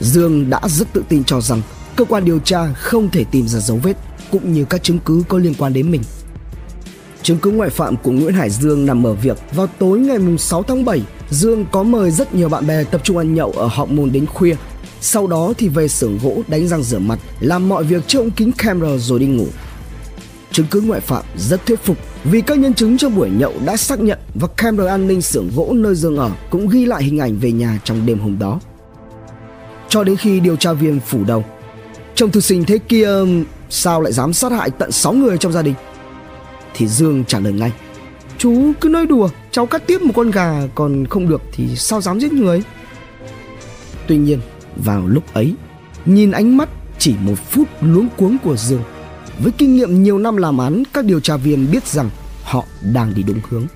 Dương 0.00 0.50
đã 0.50 0.60
rất 0.66 0.92
tự 0.92 1.04
tin 1.08 1.24
cho 1.24 1.40
rằng 1.40 1.62
cơ 1.96 2.04
quan 2.04 2.24
điều 2.24 2.38
tra 2.38 2.72
không 2.72 3.10
thể 3.10 3.24
tìm 3.24 3.48
ra 3.48 3.58
dấu 3.60 3.76
vết 3.82 3.96
cũng 4.30 4.52
như 4.52 4.64
các 4.64 4.82
chứng 4.82 4.98
cứ 4.98 5.22
có 5.28 5.38
liên 5.38 5.54
quan 5.58 5.72
đến 5.72 5.90
mình. 5.90 6.02
Chứng 7.22 7.38
cứ 7.38 7.50
ngoại 7.50 7.70
phạm 7.70 7.96
của 7.96 8.10
Nguyễn 8.10 8.34
Hải 8.34 8.50
Dương 8.50 8.86
nằm 8.86 9.06
ở 9.06 9.14
việc 9.14 9.38
vào 9.54 9.66
tối 9.78 9.98
ngày 9.98 10.18
6 10.38 10.62
tháng 10.62 10.84
7, 10.84 11.02
Dương 11.30 11.66
có 11.72 11.82
mời 11.82 12.10
rất 12.10 12.34
nhiều 12.34 12.48
bạn 12.48 12.66
bè 12.66 12.84
tập 12.84 13.00
trung 13.04 13.18
ăn 13.18 13.34
nhậu 13.34 13.52
ở 13.52 13.66
Họng 13.66 13.96
Môn 13.96 14.12
đến 14.12 14.26
khuya. 14.26 14.56
Sau 15.00 15.26
đó 15.26 15.52
thì 15.58 15.68
về 15.68 15.88
xưởng 15.88 16.18
gỗ 16.22 16.42
đánh 16.48 16.68
răng 16.68 16.82
rửa 16.82 16.98
mặt, 16.98 17.18
làm 17.40 17.68
mọi 17.68 17.84
việc 17.84 18.08
trước 18.08 18.18
ống 18.18 18.30
kính 18.30 18.52
camera 18.52 18.96
rồi 18.96 19.18
đi 19.18 19.26
ngủ 19.26 19.46
chứng 20.54 20.66
cứ 20.70 20.80
ngoại 20.80 21.00
phạm 21.00 21.24
rất 21.36 21.66
thuyết 21.66 21.80
phục 21.80 21.96
vì 22.24 22.40
các 22.40 22.58
nhân 22.58 22.74
chứng 22.74 22.98
trong 22.98 23.16
buổi 23.16 23.30
nhậu 23.30 23.52
đã 23.64 23.76
xác 23.76 24.00
nhận 24.00 24.18
và 24.34 24.48
camera 24.56 24.90
an 24.90 25.06
ninh 25.06 25.22
xưởng 25.22 25.50
gỗ 25.56 25.72
nơi 25.74 25.94
Dương 25.94 26.16
ở 26.16 26.30
cũng 26.50 26.68
ghi 26.68 26.86
lại 26.86 27.02
hình 27.02 27.18
ảnh 27.18 27.38
về 27.38 27.52
nhà 27.52 27.80
trong 27.84 28.06
đêm 28.06 28.18
hôm 28.18 28.38
đó. 28.38 28.60
Cho 29.88 30.04
đến 30.04 30.16
khi 30.16 30.40
điều 30.40 30.56
tra 30.56 30.72
viên 30.72 31.00
phủ 31.00 31.24
đầu, 31.24 31.44
chồng 32.14 32.30
thư 32.30 32.40
sinh 32.40 32.64
thế 32.64 32.78
kia 32.78 33.08
sao 33.70 34.00
lại 34.00 34.12
dám 34.12 34.32
sát 34.32 34.52
hại 34.52 34.70
tận 34.70 34.92
6 34.92 35.12
người 35.12 35.38
trong 35.38 35.52
gia 35.52 35.62
đình? 35.62 35.74
Thì 36.74 36.86
Dương 36.86 37.24
trả 37.24 37.38
lời 37.40 37.52
ngay, 37.52 37.72
chú 38.38 38.72
cứ 38.80 38.88
nói 38.88 39.06
đùa, 39.06 39.28
cháu 39.50 39.66
cắt 39.66 39.86
tiếp 39.86 40.02
một 40.02 40.12
con 40.16 40.30
gà 40.30 40.62
còn 40.74 41.06
không 41.06 41.28
được 41.28 41.42
thì 41.52 41.76
sao 41.76 42.00
dám 42.00 42.20
giết 42.20 42.32
người? 42.32 42.62
Tuy 44.06 44.16
nhiên, 44.16 44.40
vào 44.76 45.06
lúc 45.06 45.34
ấy, 45.34 45.54
nhìn 46.04 46.30
ánh 46.30 46.56
mắt 46.56 46.68
chỉ 46.98 47.14
một 47.20 47.36
phút 47.50 47.68
luống 47.80 48.08
cuống 48.16 48.36
của 48.44 48.56
Dương 48.56 48.82
với 49.42 49.52
kinh 49.52 49.76
nghiệm 49.76 50.02
nhiều 50.02 50.18
năm 50.18 50.36
làm 50.36 50.58
án, 50.58 50.82
các 50.92 51.04
điều 51.04 51.20
tra 51.20 51.36
viên 51.36 51.70
biết 51.70 51.86
rằng 51.86 52.10
họ 52.42 52.64
đang 52.92 53.14
đi 53.14 53.22
đúng 53.22 53.40
hướng. 53.48 53.66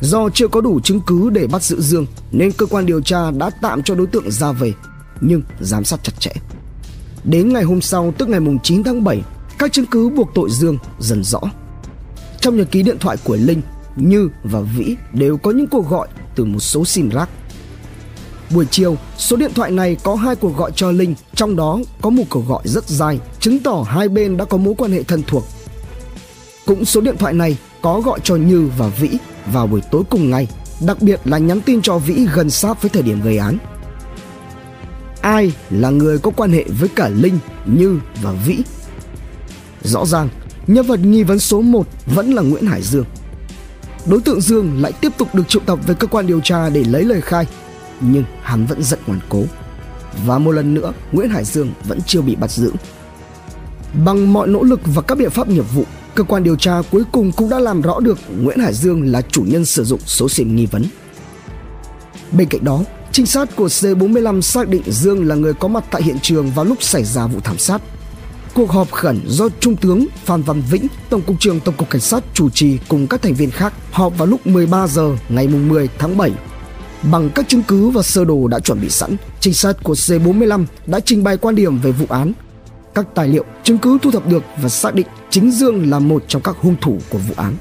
Do 0.00 0.28
chưa 0.34 0.48
có 0.48 0.60
đủ 0.60 0.80
chứng 0.80 1.00
cứ 1.00 1.30
để 1.30 1.46
bắt 1.46 1.62
giữ 1.62 1.80
Dương 1.80 2.06
nên 2.32 2.52
cơ 2.52 2.66
quan 2.66 2.86
điều 2.86 3.00
tra 3.00 3.30
đã 3.30 3.50
tạm 3.50 3.82
cho 3.82 3.94
đối 3.94 4.06
tượng 4.06 4.30
ra 4.30 4.52
về 4.52 4.72
nhưng 5.20 5.42
giám 5.60 5.84
sát 5.84 6.04
chặt 6.04 6.12
chẽ. 6.20 6.30
Đến 7.24 7.52
ngày 7.52 7.62
hôm 7.62 7.80
sau 7.80 8.14
tức 8.18 8.28
ngày 8.28 8.40
9 8.62 8.82
tháng 8.84 9.04
7, 9.04 9.22
các 9.58 9.72
chứng 9.72 9.86
cứ 9.86 10.08
buộc 10.08 10.30
tội 10.34 10.50
Dương 10.50 10.78
dần 10.98 11.24
rõ. 11.24 11.40
Trong 12.40 12.56
nhật 12.56 12.70
ký 12.70 12.82
điện 12.82 12.96
thoại 13.00 13.16
của 13.24 13.36
Linh, 13.36 13.62
Như 13.96 14.28
và 14.44 14.60
Vĩ 14.60 14.96
đều 15.12 15.36
có 15.36 15.50
những 15.50 15.66
cuộc 15.66 15.88
gọi 15.90 16.08
từ 16.34 16.44
một 16.44 16.60
số 16.60 16.84
sim 16.84 17.10
rác 17.10 17.28
Buổi 18.54 18.66
chiều, 18.70 18.96
số 19.18 19.36
điện 19.36 19.54
thoại 19.54 19.70
này 19.70 19.96
có 20.02 20.14
hai 20.14 20.36
cuộc 20.36 20.56
gọi 20.56 20.72
cho 20.74 20.90
Linh, 20.90 21.14
trong 21.34 21.56
đó 21.56 21.78
có 22.02 22.10
một 22.10 22.22
cuộc 22.30 22.48
gọi 22.48 22.62
rất 22.64 22.88
dài, 22.88 23.18
chứng 23.40 23.58
tỏ 23.58 23.84
hai 23.88 24.08
bên 24.08 24.36
đã 24.36 24.44
có 24.44 24.56
mối 24.56 24.74
quan 24.78 24.92
hệ 24.92 25.02
thân 25.02 25.22
thuộc. 25.26 25.44
Cũng 26.66 26.84
số 26.84 27.00
điện 27.00 27.16
thoại 27.18 27.32
này 27.32 27.56
có 27.82 28.00
gọi 28.00 28.18
cho 28.24 28.36
Như 28.36 28.70
và 28.78 28.88
Vĩ 28.88 29.08
vào 29.52 29.66
buổi 29.66 29.80
tối 29.90 30.02
cùng 30.10 30.30
ngày, 30.30 30.48
đặc 30.86 31.02
biệt 31.02 31.20
là 31.24 31.38
nhắn 31.38 31.60
tin 31.60 31.82
cho 31.82 31.98
Vĩ 31.98 32.26
gần 32.34 32.50
sát 32.50 32.82
với 32.82 32.88
thời 32.88 33.02
điểm 33.02 33.22
gây 33.22 33.38
án. 33.38 33.58
Ai 35.20 35.52
là 35.70 35.90
người 35.90 36.18
có 36.18 36.30
quan 36.30 36.52
hệ 36.52 36.64
với 36.80 36.88
cả 36.88 37.08
Linh, 37.08 37.38
Như 37.66 38.00
và 38.22 38.32
Vĩ? 38.46 38.58
Rõ 39.82 40.06
ràng, 40.06 40.28
nhân 40.66 40.86
vật 40.86 41.00
nghi 41.00 41.22
vấn 41.22 41.38
số 41.38 41.60
1 41.60 41.86
vẫn 42.06 42.32
là 42.34 42.42
Nguyễn 42.42 42.66
Hải 42.66 42.82
Dương. 42.82 43.04
Đối 44.06 44.20
tượng 44.20 44.40
Dương 44.40 44.82
lại 44.82 44.92
tiếp 44.92 45.12
tục 45.18 45.34
được 45.34 45.48
triệu 45.48 45.62
tập 45.66 45.78
về 45.86 45.94
cơ 45.94 46.06
quan 46.06 46.26
điều 46.26 46.40
tra 46.40 46.68
để 46.68 46.84
lấy 46.84 47.04
lời 47.04 47.20
khai, 47.20 47.46
nhưng 48.00 48.24
hắn 48.42 48.66
vẫn 48.66 48.82
giận 48.82 48.98
ngoan 49.06 49.20
cố. 49.28 49.44
Và 50.26 50.38
một 50.38 50.52
lần 50.52 50.74
nữa, 50.74 50.92
Nguyễn 51.12 51.30
Hải 51.30 51.44
Dương 51.44 51.72
vẫn 51.84 52.00
chưa 52.06 52.20
bị 52.20 52.36
bắt 52.36 52.50
giữ. 52.50 52.72
Bằng 54.04 54.32
mọi 54.32 54.48
nỗ 54.48 54.62
lực 54.62 54.80
và 54.84 55.02
các 55.02 55.18
biện 55.18 55.30
pháp 55.30 55.48
nghiệp 55.48 55.64
vụ, 55.74 55.84
cơ 56.14 56.24
quan 56.24 56.42
điều 56.42 56.56
tra 56.56 56.82
cuối 56.90 57.02
cùng 57.12 57.32
cũng 57.32 57.48
đã 57.48 57.58
làm 57.58 57.82
rõ 57.82 58.00
được 58.00 58.18
Nguyễn 58.40 58.58
Hải 58.58 58.74
Dương 58.74 59.12
là 59.12 59.22
chủ 59.22 59.42
nhân 59.42 59.64
sử 59.64 59.84
dụng 59.84 60.00
số 60.06 60.28
sim 60.28 60.56
nghi 60.56 60.66
vấn. 60.66 60.84
Bên 62.32 62.48
cạnh 62.48 62.64
đó, 62.64 62.84
trinh 63.12 63.26
sát 63.26 63.56
của 63.56 63.66
C45 63.66 64.40
xác 64.40 64.68
định 64.68 64.82
Dương 64.86 65.28
là 65.28 65.34
người 65.34 65.54
có 65.54 65.68
mặt 65.68 65.84
tại 65.90 66.02
hiện 66.02 66.16
trường 66.22 66.50
vào 66.50 66.64
lúc 66.64 66.82
xảy 66.82 67.04
ra 67.04 67.26
vụ 67.26 67.40
thảm 67.40 67.58
sát. 67.58 67.82
Cuộc 68.54 68.70
họp 68.70 68.92
khẩn 68.92 69.20
do 69.26 69.48
Trung 69.60 69.76
tướng 69.76 70.06
Phan 70.24 70.42
Văn 70.42 70.62
Vĩnh, 70.70 70.86
Tổng 71.10 71.22
cục 71.22 71.40
trưởng 71.40 71.60
Tổng 71.60 71.74
cục 71.74 71.90
Cảnh 71.90 72.00
sát 72.00 72.24
chủ 72.34 72.50
trì 72.50 72.78
cùng 72.88 73.06
các 73.06 73.22
thành 73.22 73.34
viên 73.34 73.50
khác 73.50 73.72
họp 73.90 74.18
vào 74.18 74.26
lúc 74.26 74.46
13 74.46 74.86
giờ 74.86 75.16
ngày 75.28 75.48
10 75.48 75.88
tháng 75.98 76.16
7 76.16 76.30
Bằng 77.02 77.30
các 77.34 77.48
chứng 77.48 77.62
cứ 77.62 77.88
và 77.88 78.02
sơ 78.02 78.24
đồ 78.24 78.48
đã 78.48 78.58
chuẩn 78.58 78.80
bị 78.80 78.88
sẵn, 78.88 79.16
trinh 79.40 79.54
sát 79.54 79.76
của 79.82 79.94
C45 79.94 80.64
đã 80.86 81.00
trình 81.00 81.24
bày 81.24 81.36
quan 81.36 81.54
điểm 81.54 81.78
về 81.78 81.92
vụ 81.92 82.06
án. 82.08 82.32
Các 82.94 83.06
tài 83.14 83.28
liệu, 83.28 83.44
chứng 83.62 83.78
cứ 83.78 83.98
thu 84.02 84.10
thập 84.10 84.28
được 84.28 84.42
và 84.62 84.68
xác 84.68 84.94
định 84.94 85.06
chính 85.30 85.50
Dương 85.50 85.90
là 85.90 85.98
một 85.98 86.24
trong 86.28 86.42
các 86.42 86.56
hung 86.56 86.76
thủ 86.80 86.98
của 87.10 87.18
vụ 87.18 87.34
án. 87.36 87.54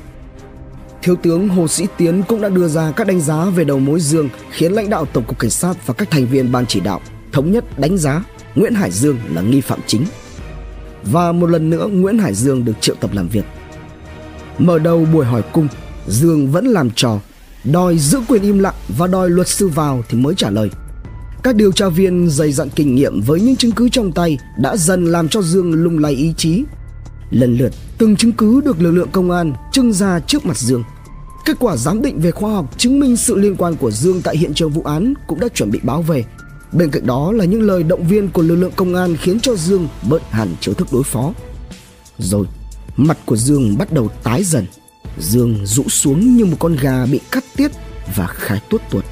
Thiếu 1.02 1.16
tướng 1.16 1.50
Hồ 1.50 1.68
Sĩ 1.68 1.86
Tiến 1.98 2.24
cũng 2.28 2.42
đã 2.42 2.50
đưa 2.50 2.68
ra 2.68 2.92
các 2.92 3.08
đánh 3.08 3.22
giá 3.22 3.46
về 3.46 3.64
đầu 3.64 3.80
mối 3.80 4.00
Dương 4.00 4.30
khiến 4.52 4.72
lãnh 4.72 4.90
đạo 4.90 5.06
Tổng 5.06 5.24
cục 5.24 5.40
Cảnh 5.40 5.50
sát 5.50 5.88
và 5.88 5.94
các 5.94 6.12
thành 6.12 6.26
viên 6.26 6.52
ban 6.52 6.66
chỉ 6.66 6.80
đạo 6.80 7.02
thống 7.32 7.52
nhất 7.52 7.80
đánh 7.80 7.98
giá 7.98 8.24
Nguyễn 8.56 8.74
Hải 8.74 8.92
Dương 8.92 9.18
là 9.34 9.42
nghi 9.42 9.62
phạm 9.62 9.80
chính. 9.88 10.06
Và 11.04 11.32
một 11.32 11.50
lần 11.50 11.70
nữa 11.70 11.88
Nguyễn 11.92 12.18
Hải 12.18 12.34
Dương 12.34 12.66
được 12.66 12.82
triệu 12.82 12.96
tập 13.00 13.10
làm 13.14 13.28
việc. 13.28 13.46
Mở 14.58 14.80
đầu 14.80 15.08
buổi 15.14 15.26
hỏi 15.26 15.42
cung, 15.52 15.68
Dương 16.08 16.52
vẫn 16.52 16.68
làm 16.68 16.90
trò 16.96 17.20
đòi 17.64 17.98
giữ 17.98 18.20
quyền 18.28 18.42
im 18.42 18.60
lặng 18.60 18.76
và 18.98 19.08
đòi 19.08 19.30
luật 19.30 19.48
sư 19.48 19.68
vào 19.68 20.04
thì 20.10 20.18
mới 20.18 20.36
trả 20.36 20.50
lời. 20.50 20.70
Các 21.44 21.56
điều 21.56 21.72
tra 21.72 21.90
viên 21.90 22.30
dày 22.30 22.52
dặn 22.52 22.70
kinh 22.76 22.96
nghiệm 22.96 23.22
với 23.22 23.42
những 23.42 23.56
chứng 23.56 23.72
cứ 23.72 23.90
trong 23.90 24.12
tay 24.12 24.38
đã 24.58 24.78
dần 24.78 25.06
làm 25.06 25.28
cho 25.28 25.42
Dương 25.42 25.74
lung 25.74 26.00
lay 26.00 26.14
ý 26.14 26.34
chí. 26.38 26.64
Lần 27.30 27.58
lượt, 27.58 27.74
từng 27.98 28.16
chứng 28.16 28.32
cứ 28.32 28.62
được 28.62 28.82
lực 28.82 28.92
lượng 28.92 29.10
công 29.12 29.32
an 29.32 29.54
trưng 29.72 29.94
ra 29.94 30.20
trước 30.20 30.46
mặt 30.46 30.58
Dương. 30.58 30.84
Kết 31.46 31.58
quả 31.60 31.78
giám 31.78 32.02
định 32.02 32.20
về 32.20 32.32
khoa 32.32 32.52
học 32.52 32.78
chứng 32.78 33.00
minh 33.00 33.18
sự 33.18 33.36
liên 33.36 33.56
quan 33.56 33.76
của 33.76 33.92
Dương 33.92 34.22
tại 34.22 34.38
hiện 34.38 34.54
trường 34.54 34.72
vụ 34.72 34.82
án 34.82 35.14
cũng 35.28 35.40
đã 35.40 35.48
chuẩn 35.48 35.72
bị 35.72 35.80
báo 35.84 36.02
về. 36.02 36.26
Bên 36.72 36.92
cạnh 36.92 37.06
đó 37.06 37.32
là 37.32 37.46
những 37.46 37.62
lời 37.62 37.84
động 37.84 38.08
viên 38.08 38.30
của 38.30 38.42
lực 38.42 38.56
lượng 38.56 38.72
công 38.76 38.96
an 38.96 39.16
khiến 39.16 39.40
cho 39.40 39.56
Dương 39.56 39.88
bớt 40.10 40.32
hẳn 40.32 40.56
chiếu 40.60 40.74
thức 40.74 40.88
đối 40.92 41.04
phó. 41.04 41.34
Rồi, 42.18 42.46
mặt 42.98 43.18
của 43.26 43.38
Dương 43.38 43.78
bắt 43.78 43.94
đầu 43.94 44.10
tái 44.24 44.44
dần 44.44 44.66
Dương 45.18 45.58
rũ 45.64 45.84
xuống 45.90 46.36
như 46.36 46.46
một 46.46 46.58
con 46.60 46.76
gà 46.82 47.06
bị 47.06 47.20
cắt 47.32 47.44
tiết 47.58 47.72
và 48.16 48.28
khai 48.28 48.60
tuốt 48.70 48.82
tuột. 48.92 49.06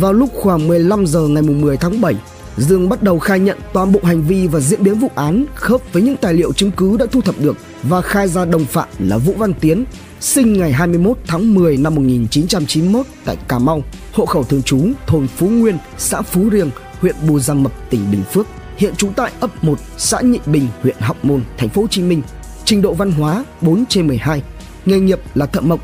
Vào 0.00 0.12
lúc 0.12 0.30
khoảng 0.34 0.68
15 0.68 1.06
giờ 1.06 1.28
ngày 1.28 1.42
10 1.42 1.76
tháng 1.76 2.00
7, 2.00 2.14
Dương 2.56 2.88
bắt 2.88 3.02
đầu 3.02 3.18
khai 3.18 3.40
nhận 3.40 3.58
toàn 3.72 3.92
bộ 3.92 4.00
hành 4.02 4.22
vi 4.22 4.46
và 4.46 4.60
diễn 4.60 4.82
biến 4.82 4.98
vụ 4.98 5.10
án 5.14 5.46
khớp 5.54 5.80
với 5.92 6.02
những 6.02 6.16
tài 6.16 6.34
liệu 6.34 6.52
chứng 6.52 6.70
cứ 6.70 6.96
đã 6.96 7.06
thu 7.12 7.20
thập 7.20 7.40
được 7.40 7.56
và 7.82 8.00
khai 8.00 8.28
ra 8.28 8.44
đồng 8.44 8.64
phạm 8.64 8.88
là 8.98 9.18
Vũ 9.18 9.34
Văn 9.38 9.54
Tiến, 9.60 9.84
sinh 10.20 10.52
ngày 10.52 10.72
21 10.72 11.18
tháng 11.26 11.54
10 11.54 11.76
năm 11.76 11.94
1991 11.94 13.06
tại 13.24 13.36
Cà 13.48 13.58
Mau, 13.58 13.82
hộ 14.12 14.26
khẩu 14.26 14.44
thường 14.44 14.62
trú 14.62 14.88
thôn 15.06 15.26
Phú 15.26 15.48
Nguyên, 15.48 15.78
xã 15.98 16.22
Phú 16.22 16.50
Riềng, 16.52 16.70
huyện 17.00 17.16
Bù 17.28 17.38
Gia 17.38 17.54
Mập, 17.54 17.90
tỉnh 17.90 18.10
Bình 18.10 18.22
Phước, 18.32 18.46
hiện 18.76 18.96
trú 18.96 19.08
tại 19.16 19.32
ấp 19.40 19.64
1, 19.64 19.78
xã 19.96 20.20
Nhị 20.20 20.38
Bình, 20.46 20.68
huyện 20.82 20.96
Hóc 20.98 21.24
Môn, 21.24 21.42
thành 21.58 21.68
phố 21.68 21.82
Hồ 21.82 21.88
Chí 21.88 22.02
Minh, 22.02 22.22
trình 22.64 22.82
độ 22.82 22.94
văn 22.94 23.12
hóa 23.12 23.44
4 23.60 23.84
trên 23.88 24.06
12, 24.06 24.42
nghề 24.86 25.00
nghiệp 25.00 25.20
là 25.34 25.46
thợ 25.46 25.60
mộc. 25.60 25.80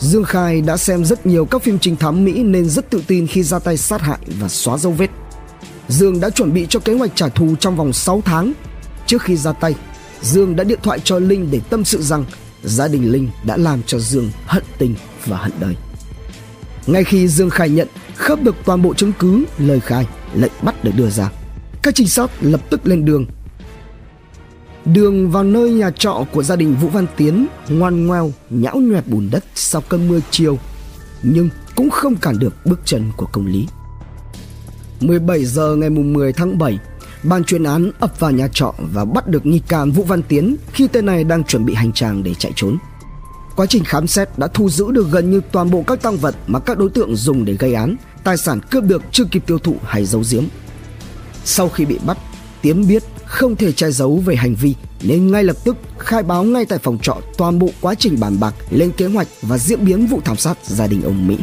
Dương 0.00 0.24
Khai 0.24 0.60
đã 0.60 0.76
xem 0.76 1.04
rất 1.04 1.26
nhiều 1.26 1.44
các 1.44 1.62
phim 1.62 1.78
trinh 1.78 1.96
thám 1.96 2.24
Mỹ 2.24 2.42
nên 2.42 2.68
rất 2.68 2.90
tự 2.90 3.02
tin 3.06 3.26
khi 3.26 3.42
ra 3.42 3.58
tay 3.58 3.76
sát 3.76 4.00
hại 4.00 4.18
và 4.40 4.48
xóa 4.48 4.78
dấu 4.78 4.92
vết. 4.92 5.10
Dương 5.88 6.20
đã 6.20 6.30
chuẩn 6.30 6.52
bị 6.52 6.66
cho 6.68 6.80
kế 6.80 6.94
hoạch 6.94 7.10
trả 7.14 7.28
thù 7.28 7.54
trong 7.60 7.76
vòng 7.76 7.92
6 7.92 8.22
tháng. 8.24 8.52
Trước 9.06 9.22
khi 9.22 9.36
ra 9.36 9.52
tay, 9.52 9.74
Dương 10.22 10.56
đã 10.56 10.64
điện 10.64 10.78
thoại 10.82 10.98
cho 11.04 11.18
Linh 11.18 11.48
để 11.50 11.60
tâm 11.70 11.84
sự 11.84 12.02
rằng 12.02 12.24
gia 12.62 12.88
đình 12.88 13.12
Linh 13.12 13.28
đã 13.44 13.56
làm 13.56 13.82
cho 13.86 13.98
Dương 13.98 14.30
hận 14.46 14.62
tình 14.78 14.94
và 15.26 15.36
hận 15.36 15.52
đời. 15.60 15.76
Ngay 16.86 17.04
khi 17.04 17.28
Dương 17.28 17.50
khai 17.50 17.68
nhận 17.68 17.88
khớp 18.16 18.42
được 18.42 18.56
toàn 18.64 18.82
bộ 18.82 18.94
chứng 18.94 19.12
cứ, 19.18 19.44
lời 19.58 19.80
khai, 19.80 20.06
lệnh 20.34 20.52
bắt 20.62 20.84
được 20.84 20.92
đưa 20.96 21.10
ra, 21.10 21.30
các 21.82 21.94
trinh 21.94 22.08
sát 22.08 22.30
lập 22.40 22.60
tức 22.70 22.86
lên 22.86 23.04
đường 23.04 23.26
Đường 24.92 25.30
vào 25.30 25.44
nơi 25.44 25.70
nhà 25.70 25.90
trọ 25.90 26.24
của 26.32 26.42
gia 26.42 26.56
đình 26.56 26.76
Vũ 26.80 26.88
Văn 26.88 27.06
Tiến 27.16 27.46
ngoan 27.68 28.06
ngoeo 28.06 28.32
nhão 28.50 28.76
nhoẹt 28.76 29.06
bùn 29.06 29.28
đất 29.30 29.44
sau 29.54 29.82
cơn 29.88 30.08
mưa 30.08 30.20
chiều 30.30 30.58
nhưng 31.22 31.48
cũng 31.76 31.90
không 31.90 32.16
cản 32.16 32.38
được 32.38 32.66
bước 32.66 32.80
chân 32.84 33.10
của 33.16 33.26
công 33.32 33.46
lý. 33.46 33.66
17 35.00 35.44
giờ 35.44 35.76
ngày 35.76 35.90
10 35.90 36.32
tháng 36.32 36.58
7, 36.58 36.78
ban 37.22 37.44
chuyên 37.44 37.64
án 37.64 37.90
ập 37.98 38.20
vào 38.20 38.30
nhà 38.30 38.48
trọ 38.52 38.74
và 38.92 39.04
bắt 39.04 39.28
được 39.28 39.46
nghi 39.46 39.58
can 39.68 39.90
Vũ 39.90 40.02
Văn 40.02 40.22
Tiến 40.22 40.56
khi 40.72 40.88
tên 40.88 41.06
này 41.06 41.24
đang 41.24 41.44
chuẩn 41.44 41.64
bị 41.64 41.74
hành 41.74 41.92
trang 41.92 42.22
để 42.22 42.34
chạy 42.34 42.52
trốn. 42.56 42.76
Quá 43.56 43.66
trình 43.66 43.84
khám 43.84 44.06
xét 44.06 44.38
đã 44.38 44.46
thu 44.46 44.70
giữ 44.70 44.90
được 44.90 45.06
gần 45.10 45.30
như 45.30 45.40
toàn 45.52 45.70
bộ 45.70 45.84
các 45.86 46.02
tăng 46.02 46.16
vật 46.16 46.34
mà 46.46 46.58
các 46.58 46.78
đối 46.78 46.88
tượng 46.90 47.16
dùng 47.16 47.44
để 47.44 47.52
gây 47.54 47.74
án, 47.74 47.96
tài 48.24 48.36
sản 48.36 48.60
cướp 48.70 48.84
được 48.84 49.02
chưa 49.12 49.24
kịp 49.24 49.42
tiêu 49.46 49.58
thụ 49.58 49.76
hay 49.84 50.04
giấu 50.04 50.22
giếm. 50.30 50.44
Sau 51.44 51.68
khi 51.68 51.84
bị 51.84 51.98
bắt, 52.06 52.18
Tiến 52.62 52.88
biết 52.88 53.02
không 53.28 53.56
thể 53.56 53.72
che 53.72 53.90
giấu 53.90 54.16
về 54.16 54.36
hành 54.36 54.54
vi 54.54 54.74
nên 55.02 55.32
ngay 55.32 55.44
lập 55.44 55.56
tức 55.64 55.76
khai 55.98 56.22
báo 56.22 56.44
ngay 56.44 56.66
tại 56.66 56.78
phòng 56.78 56.98
trọ 57.02 57.16
toàn 57.36 57.58
bộ 57.58 57.68
quá 57.80 57.94
trình 57.94 58.20
bàn 58.20 58.40
bạc 58.40 58.54
lên 58.70 58.92
kế 58.92 59.06
hoạch 59.06 59.28
và 59.42 59.58
diễn 59.58 59.84
biến 59.84 60.06
vụ 60.06 60.20
thảm 60.24 60.36
sát 60.36 60.58
gia 60.64 60.86
đình 60.86 61.02
ông 61.02 61.28
Mỹ. 61.28 61.38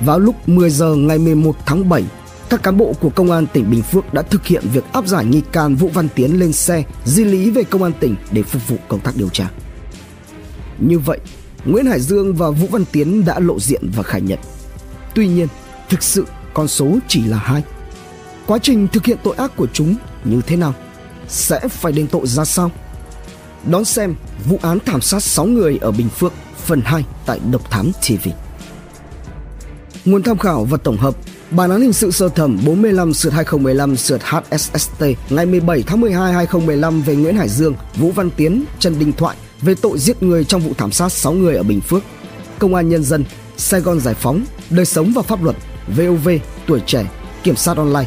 Vào 0.00 0.18
lúc 0.18 0.48
10 0.48 0.70
giờ 0.70 0.94
ngày 0.94 1.18
11 1.18 1.56
tháng 1.66 1.88
7, 1.88 2.04
các 2.50 2.62
cán 2.62 2.76
bộ 2.76 2.92
của 3.00 3.10
công 3.10 3.30
an 3.30 3.46
tỉnh 3.52 3.70
Bình 3.70 3.82
Phước 3.82 4.14
đã 4.14 4.22
thực 4.22 4.46
hiện 4.46 4.62
việc 4.72 4.84
áp 4.92 5.06
giải 5.06 5.24
nghi 5.24 5.42
can 5.52 5.74
Vũ 5.74 5.88
Văn 5.88 6.08
Tiến 6.14 6.40
lên 6.40 6.52
xe 6.52 6.84
di 7.04 7.24
lý 7.24 7.50
về 7.50 7.62
công 7.64 7.82
an 7.82 7.92
tỉnh 8.00 8.16
để 8.32 8.42
phục 8.42 8.68
vụ 8.68 8.76
công 8.88 9.00
tác 9.00 9.16
điều 9.16 9.28
tra. 9.28 9.50
Như 10.78 10.98
vậy, 10.98 11.18
Nguyễn 11.64 11.86
Hải 11.86 12.00
Dương 12.00 12.34
và 12.34 12.50
Vũ 12.50 12.66
Văn 12.66 12.84
Tiến 12.92 13.24
đã 13.24 13.38
lộ 13.38 13.60
diện 13.60 13.90
và 13.96 14.02
khai 14.02 14.20
nhận. 14.20 14.38
Tuy 15.14 15.28
nhiên, 15.28 15.48
thực 15.88 16.02
sự 16.02 16.24
con 16.54 16.68
số 16.68 16.98
chỉ 17.08 17.24
là 17.24 17.38
hai. 17.38 17.62
Quá 18.46 18.58
trình 18.62 18.88
thực 18.88 19.04
hiện 19.04 19.18
tội 19.22 19.34
ác 19.36 19.56
của 19.56 19.66
chúng 19.72 19.94
như 20.30 20.40
thế 20.46 20.56
nào? 20.56 20.74
Sẽ 21.28 21.60
phải 21.68 21.92
đền 21.92 22.06
tội 22.06 22.26
ra 22.26 22.44
sao? 22.44 22.70
Đón 23.70 23.84
xem 23.84 24.14
vụ 24.44 24.58
án 24.62 24.78
thảm 24.86 25.00
sát 25.00 25.22
6 25.22 25.46
người 25.46 25.78
ở 25.80 25.90
Bình 25.90 26.08
Phước 26.08 26.32
phần 26.64 26.80
2 26.84 27.04
tại 27.26 27.40
Độc 27.50 27.70
Thám 27.70 27.92
TV. 27.92 28.28
Nguồn 30.04 30.22
tham 30.22 30.38
khảo 30.38 30.64
và 30.64 30.76
tổng 30.76 30.96
hợp 30.96 31.16
Bản 31.50 31.70
án 31.70 31.80
hình 31.80 31.92
sự 31.92 32.10
sơ 32.10 32.28
thẩm 32.28 32.58
45 32.66 33.14
sượt 33.14 33.32
2015 33.32 33.96
sượt 33.96 34.20
HSST 34.24 35.04
ngày 35.30 35.46
17 35.46 35.82
tháng 35.86 36.00
12 36.00 36.32
2015 36.32 37.02
về 37.02 37.16
Nguyễn 37.16 37.36
Hải 37.36 37.48
Dương, 37.48 37.74
Vũ 37.96 38.10
Văn 38.10 38.30
Tiến, 38.30 38.64
Trần 38.78 38.98
Đình 38.98 39.12
Thoại 39.12 39.36
về 39.62 39.74
tội 39.82 39.98
giết 39.98 40.22
người 40.22 40.44
trong 40.44 40.60
vụ 40.60 40.72
thảm 40.78 40.92
sát 40.92 41.08
6 41.08 41.32
người 41.32 41.56
ở 41.56 41.62
Bình 41.62 41.80
Phước. 41.80 42.02
Công 42.58 42.74
an 42.74 42.88
Nhân 42.88 43.04
dân, 43.04 43.24
Sài 43.56 43.80
Gòn 43.80 44.00
Giải 44.00 44.14
Phóng, 44.14 44.44
Đời 44.70 44.84
Sống 44.84 45.12
và 45.14 45.22
Pháp 45.22 45.44
Luật, 45.44 45.56
VOV, 45.96 46.28
Tuổi 46.66 46.80
Trẻ, 46.86 47.06
Kiểm 47.42 47.56
sát 47.56 47.76
Online, 47.76 48.06